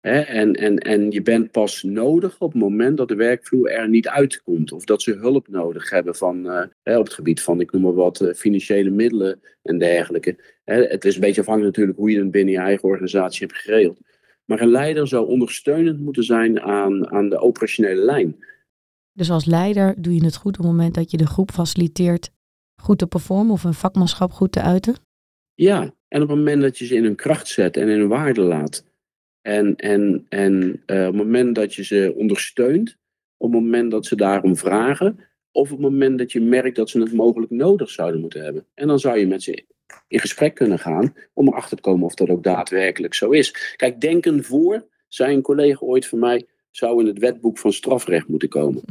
Hè? 0.00 0.20
En, 0.20 0.52
en, 0.52 0.78
en 0.78 1.10
je 1.10 1.22
bent 1.22 1.50
pas 1.50 1.82
nodig 1.82 2.40
op 2.40 2.52
het 2.52 2.62
moment 2.62 2.96
dat 2.96 3.08
de 3.08 3.14
werkvloer 3.14 3.70
er 3.70 3.88
niet 3.88 4.08
uitkomt. 4.08 4.72
Of 4.72 4.84
dat 4.84 5.02
ze 5.02 5.12
hulp 5.12 5.48
nodig 5.48 5.90
hebben 5.90 6.14
van, 6.14 6.46
uh, 6.46 6.62
hè, 6.82 6.98
op 6.98 7.04
het 7.04 7.14
gebied 7.14 7.42
van, 7.42 7.60
ik 7.60 7.72
noem 7.72 7.82
maar 7.82 7.94
wat, 7.94 8.20
uh, 8.20 8.32
financiële 8.32 8.90
middelen 8.90 9.40
en 9.62 9.78
dergelijke. 9.78 10.36
Hè? 10.64 10.82
Het 10.82 11.04
is 11.04 11.14
een 11.14 11.20
beetje 11.20 11.40
afhankelijk 11.40 11.76
natuurlijk 11.76 11.98
hoe 11.98 12.10
je 12.10 12.18
het 12.18 12.30
binnen 12.30 12.54
je 12.54 12.60
eigen 12.60 12.88
organisatie 12.88 13.46
hebt 13.46 13.58
geregeld. 13.58 13.98
Maar 14.44 14.60
een 14.60 14.70
leider 14.70 15.08
zou 15.08 15.26
ondersteunend 15.26 16.00
moeten 16.00 16.24
zijn 16.24 16.60
aan, 16.60 17.10
aan 17.10 17.28
de 17.28 17.38
operationele 17.38 18.04
lijn. 18.04 18.36
Dus 19.12 19.30
als 19.30 19.44
leider 19.44 20.02
doe 20.02 20.14
je 20.14 20.24
het 20.24 20.36
goed 20.36 20.58
op 20.58 20.64
het 20.64 20.72
moment 20.72 20.94
dat 20.94 21.10
je 21.10 21.16
de 21.16 21.26
groep 21.26 21.50
faciliteert 21.50 22.30
goed 22.82 22.98
te 22.98 23.06
performen 23.06 23.52
of 23.52 23.64
een 23.64 23.74
vakmanschap 23.74 24.32
goed 24.32 24.52
te 24.52 24.60
uiten? 24.60 24.94
Ja, 25.54 25.94
en 26.08 26.22
op 26.22 26.28
het 26.28 26.38
moment 26.38 26.62
dat 26.62 26.78
je 26.78 26.86
ze 26.86 26.94
in 26.94 27.04
hun 27.04 27.14
kracht 27.14 27.48
zet 27.48 27.76
en 27.76 27.88
in 27.88 27.98
hun 27.98 28.08
waarde 28.08 28.40
laat. 28.40 28.84
En, 29.40 29.76
en, 29.76 30.26
en 30.28 30.82
uh, 30.86 31.06
op 31.06 31.14
het 31.14 31.14
moment 31.14 31.54
dat 31.54 31.74
je 31.74 31.84
ze 31.84 32.14
ondersteunt, 32.16 32.96
op 33.36 33.52
het 33.52 33.62
moment 33.62 33.90
dat 33.90 34.06
ze 34.06 34.16
daarom 34.16 34.56
vragen, 34.56 35.18
of 35.50 35.72
op 35.72 35.78
het 35.78 35.90
moment 35.90 36.18
dat 36.18 36.32
je 36.32 36.40
merkt 36.40 36.76
dat 36.76 36.90
ze 36.90 37.00
het 37.00 37.12
mogelijk 37.12 37.50
nodig 37.50 37.90
zouden 37.90 38.20
moeten 38.20 38.44
hebben. 38.44 38.66
En 38.74 38.86
dan 38.86 38.98
zou 38.98 39.18
je 39.18 39.26
met 39.26 39.42
ze 39.42 39.64
in 40.08 40.20
gesprek 40.20 40.54
kunnen 40.54 40.78
gaan 40.78 41.14
om 41.32 41.48
erachter 41.48 41.76
te 41.76 41.82
komen 41.82 42.04
of 42.04 42.14
dat 42.14 42.28
ook 42.28 42.42
daadwerkelijk 42.42 43.14
zo 43.14 43.30
is. 43.30 43.74
Kijk, 43.76 44.00
denken 44.00 44.44
voor, 44.44 44.86
zei 45.08 45.34
een 45.34 45.42
collega 45.42 45.80
ooit 45.80 46.06
van 46.06 46.18
mij, 46.18 46.46
zou 46.70 47.00
in 47.00 47.06
het 47.06 47.18
wetboek 47.18 47.58
van 47.58 47.72
strafrecht 47.72 48.28
moeten 48.28 48.48
komen. 48.48 48.82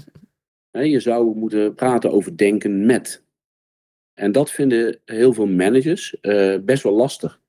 Je 0.72 1.00
zou 1.00 1.36
moeten 1.36 1.74
praten 1.76 2.12
over 2.12 2.38
denken 2.38 2.86
met. 2.86 3.24
En 4.14 4.32
dat 4.32 4.52
vinden 4.52 5.00
heel 5.06 5.34
veel 5.34 5.48
managers 5.48 6.16
uh, 6.22 6.58
best 6.60 6.84
wel 6.84 6.94
lastig. 6.94 7.42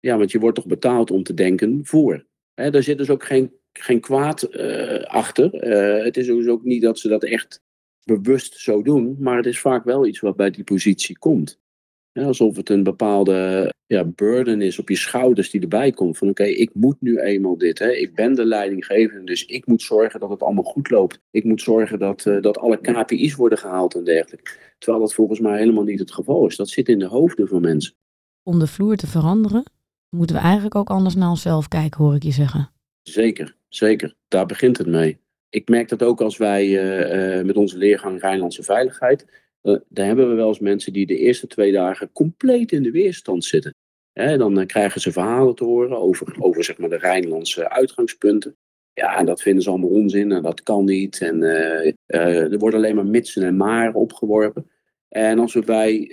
Ja, 0.00 0.18
want 0.18 0.30
je 0.32 0.38
wordt 0.38 0.56
toch 0.56 0.66
betaald 0.66 1.10
om 1.10 1.22
te 1.22 1.34
denken 1.34 1.80
voor. 1.84 2.26
Daar 2.54 2.82
zit 2.82 2.98
dus 2.98 3.10
ook 3.10 3.24
geen, 3.24 3.52
geen 3.72 4.00
kwaad 4.00 4.48
uh, 4.50 5.02
achter. 5.02 5.64
Uh, 5.64 6.04
het 6.04 6.16
is 6.16 6.26
dus 6.26 6.46
ook 6.46 6.64
niet 6.64 6.82
dat 6.82 6.98
ze 6.98 7.08
dat 7.08 7.24
echt 7.24 7.62
bewust 8.04 8.58
zo 8.58 8.82
doen, 8.82 9.16
maar 9.18 9.36
het 9.36 9.46
is 9.46 9.60
vaak 9.60 9.84
wel 9.84 10.06
iets 10.06 10.20
wat 10.20 10.36
bij 10.36 10.50
die 10.50 10.64
positie 10.64 11.18
komt. 11.18 11.60
Ja, 12.14 12.24
alsof 12.24 12.56
het 12.56 12.68
een 12.68 12.82
bepaalde 12.82 13.72
ja, 13.86 14.04
burden 14.04 14.60
is 14.60 14.78
op 14.78 14.88
je 14.88 14.96
schouders 14.96 15.50
die 15.50 15.60
erbij 15.60 15.90
komt. 15.90 16.18
Van 16.18 16.28
oké, 16.28 16.44
ik 16.44 16.70
moet 16.74 16.96
nu 17.00 17.18
eenmaal 17.18 17.58
dit. 17.58 17.78
Hè. 17.78 17.90
Ik 17.90 18.14
ben 18.14 18.34
de 18.34 18.44
leidinggevende, 18.44 19.24
dus 19.24 19.44
ik 19.44 19.66
moet 19.66 19.82
zorgen 19.82 20.20
dat 20.20 20.30
het 20.30 20.42
allemaal 20.42 20.64
goed 20.64 20.90
loopt. 20.90 21.20
Ik 21.30 21.44
moet 21.44 21.62
zorgen 21.62 21.98
dat, 21.98 22.24
uh, 22.24 22.42
dat 22.42 22.58
alle 22.58 22.80
KPI's 22.80 23.34
worden 23.34 23.58
gehaald 23.58 23.94
en 23.94 24.04
dergelijke. 24.04 24.50
Terwijl 24.78 25.02
dat 25.02 25.14
volgens 25.14 25.40
mij 25.40 25.58
helemaal 25.58 25.84
niet 25.84 25.98
het 25.98 26.12
geval 26.12 26.46
is. 26.46 26.56
Dat 26.56 26.68
zit 26.68 26.88
in 26.88 26.98
de 26.98 27.06
hoofden 27.06 27.48
van 27.48 27.60
mensen. 27.60 27.94
Om 28.42 28.58
de 28.58 28.66
vloer 28.66 28.96
te 28.96 29.06
veranderen, 29.06 29.62
moeten 30.08 30.36
we 30.36 30.42
eigenlijk 30.42 30.74
ook 30.74 30.90
anders 30.90 31.14
naar 31.14 31.28
onszelf 31.28 31.68
kijken, 31.68 32.04
hoor 32.04 32.14
ik 32.14 32.22
je 32.22 32.32
zeggen. 32.32 32.70
Zeker, 33.02 33.56
zeker. 33.68 34.14
Daar 34.28 34.46
begint 34.46 34.78
het 34.78 34.86
mee. 34.86 35.18
Ik 35.48 35.68
merk 35.68 35.88
dat 35.88 36.02
ook 36.02 36.20
als 36.20 36.36
wij 36.36 36.66
uh, 36.66 37.38
uh, 37.38 37.44
met 37.44 37.56
onze 37.56 37.78
leergang 37.78 38.20
Rijnlandse 38.20 38.62
Veiligheid 38.62 39.43
uh, 39.64 39.76
daar 39.88 40.06
hebben 40.06 40.28
we 40.28 40.34
wel 40.34 40.48
eens 40.48 40.58
mensen 40.58 40.92
die 40.92 41.06
de 41.06 41.18
eerste 41.18 41.46
twee 41.46 41.72
dagen 41.72 42.12
compleet 42.12 42.72
in 42.72 42.82
de 42.82 42.90
weerstand 42.90 43.44
zitten. 43.44 43.74
Dan 44.12 44.58
uh, 44.58 44.66
krijgen 44.66 45.00
ze 45.00 45.12
verhalen 45.12 45.54
te 45.54 45.64
horen 45.64 45.98
over, 45.98 46.36
over 46.38 46.64
zeg 46.64 46.78
maar, 46.78 46.88
de 46.88 46.96
Rijnlandse 46.96 47.70
uitgangspunten. 47.70 48.56
Ja, 48.92 49.18
en 49.18 49.26
dat 49.26 49.42
vinden 49.42 49.62
ze 49.62 49.70
allemaal 49.70 49.90
onzin 49.90 50.32
en 50.32 50.42
dat 50.42 50.62
kan 50.62 50.84
niet. 50.84 51.20
En 51.20 51.42
uh, 51.42 52.52
er 52.52 52.58
worden 52.58 52.78
alleen 52.78 52.94
maar 52.94 53.06
mitsen 53.06 53.42
en 53.42 53.56
maar 53.56 53.94
opgeworpen. 53.94 54.70
En 55.08 55.38
als 55.38 55.54
we 55.54 55.60
bij 55.60 56.08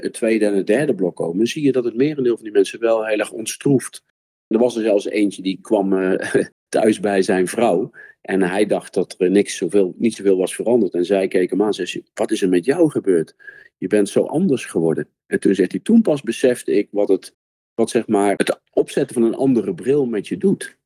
het 0.00 0.12
tweede 0.12 0.46
en 0.46 0.56
het 0.56 0.66
derde 0.66 0.94
blok 0.94 1.16
komen, 1.16 1.46
zie 1.46 1.64
je 1.64 1.72
dat 1.72 1.84
het 1.84 1.96
merendeel 1.96 2.34
van 2.34 2.44
die 2.44 2.52
mensen 2.52 2.80
wel 2.80 3.06
heel 3.06 3.18
erg 3.18 3.32
ontstroeft. 3.32 4.02
Er 4.46 4.58
was 4.58 4.76
er 4.76 4.82
zelfs 4.82 5.04
eentje 5.04 5.42
die 5.42 5.58
kwam 5.60 6.18
thuis 6.68 7.00
bij 7.00 7.22
zijn 7.22 7.48
vrouw. 7.48 7.90
En 8.24 8.42
hij 8.42 8.66
dacht 8.66 8.94
dat 8.94 9.14
er 9.18 9.30
niks 9.30 9.56
zoveel, 9.56 9.94
niet 9.96 10.14
zoveel 10.14 10.36
was 10.36 10.54
veranderd. 10.54 10.94
En 10.94 11.04
zij 11.04 11.28
keek 11.28 11.50
hem 11.50 11.62
aan 11.62 11.66
en 11.66 11.88
zei, 11.88 12.04
wat 12.14 12.30
is 12.30 12.42
er 12.42 12.48
met 12.48 12.64
jou 12.64 12.90
gebeurd? 12.90 13.36
Je 13.78 13.86
bent 13.86 14.08
zo 14.08 14.24
anders 14.24 14.64
geworden. 14.64 15.08
En 15.26 15.40
toen 15.40 15.54
zegt 15.54 15.72
hij, 15.72 15.80
toen 15.80 16.02
pas 16.02 16.22
besefte 16.22 16.72
ik 16.72 16.88
wat, 16.90 17.08
het, 17.08 17.36
wat 17.74 17.90
zeg 17.90 18.06
maar, 18.06 18.34
het 18.36 18.60
opzetten 18.70 19.14
van 19.14 19.24
een 19.24 19.34
andere 19.34 19.74
bril 19.74 20.06
met 20.06 20.28
je 20.28 20.36
doet. 20.36 20.78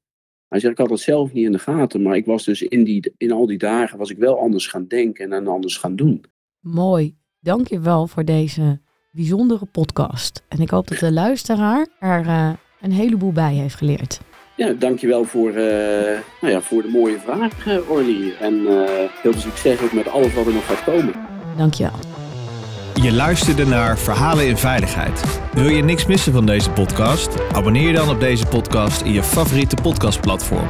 Hij 0.48 0.61
zegt, 0.61 0.72
ik 0.72 0.79
had 0.79 0.90
het 0.90 1.01
zelf 1.01 1.33
niet 1.33 1.44
in 1.44 1.53
de 1.53 1.59
gaten, 1.59 2.03
maar 2.03 2.16
ik 2.16 2.27
was 2.27 2.44
dus 2.44 2.62
in, 2.62 2.85
die, 2.85 3.14
in 3.16 3.33
al 3.33 3.46
die 3.46 3.59
dagen 3.59 3.98
was 3.98 4.11
ik 4.11 4.18
wel 4.18 4.38
anders 4.38 4.66
gaan 4.66 4.87
denken 4.87 5.33
en 5.33 5.46
anders 5.46 5.77
gaan 5.77 5.96
doen. 5.96 6.24
Mooi. 6.61 7.16
Dank 7.40 7.68
je 7.68 7.81
wel 7.81 8.07
voor 8.07 8.24
deze 8.24 8.81
bijzondere 9.12 9.66
podcast. 9.66 10.44
En 10.48 10.61
ik 10.61 10.70
hoop 10.70 10.88
dat 10.88 10.98
de 10.98 11.12
luisteraar 11.12 11.88
er 11.98 12.27
uh, 12.27 12.53
een 12.81 12.92
heleboel 12.92 13.33
bij 13.33 13.55
heeft 13.55 13.74
geleerd. 13.74 14.20
Ja, 14.58 14.72
dankjewel 14.78 15.24
voor, 15.24 15.48
uh, 15.48 15.56
nou 16.40 16.52
ja, 16.52 16.60
voor 16.60 16.82
de 16.82 16.88
mooie 16.88 17.18
vraag, 17.24 17.66
uh, 17.66 17.90
Orly. 17.90 18.32
En 18.40 18.54
uh, 18.54 18.70
heel 19.22 19.32
veel 19.32 19.40
succes 19.40 19.80
ook 19.80 19.92
met 19.92 20.08
alles 20.08 20.34
wat 20.34 20.46
er 20.46 20.52
nog 20.52 20.66
gaat 20.66 20.84
komen. 20.84 21.14
Dankjewel. 21.56 21.92
Je 22.94 23.12
luisterde 23.12 23.66
naar 23.66 23.98
Verhalen 23.98 24.46
in 24.46 24.56
Veiligheid. 24.56 25.40
Wil 25.52 25.68
je 25.68 25.82
niks 25.82 26.06
missen 26.06 26.32
van 26.32 26.46
deze 26.46 26.70
podcast? 26.70 27.52
Abonneer 27.52 27.86
je 27.86 27.92
dan 27.92 28.08
op 28.08 28.20
deze 28.20 28.46
podcast 28.46 29.02
in 29.02 29.12
je 29.12 29.22
favoriete 29.22 29.76
podcastplatform. 29.82 30.66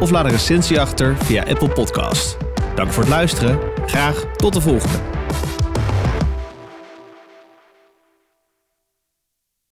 Of 0.00 0.10
laat 0.10 0.24
een 0.24 0.30
recensie 0.30 0.80
achter 0.80 1.16
via 1.16 1.44
Apple 1.48 1.68
Podcast. 1.68 2.36
Dank 2.74 2.92
voor 2.92 3.02
het 3.02 3.12
luisteren. 3.12 3.58
Graag 3.86 4.24
tot 4.36 4.52
de 4.52 4.60
volgende. 4.60 5.17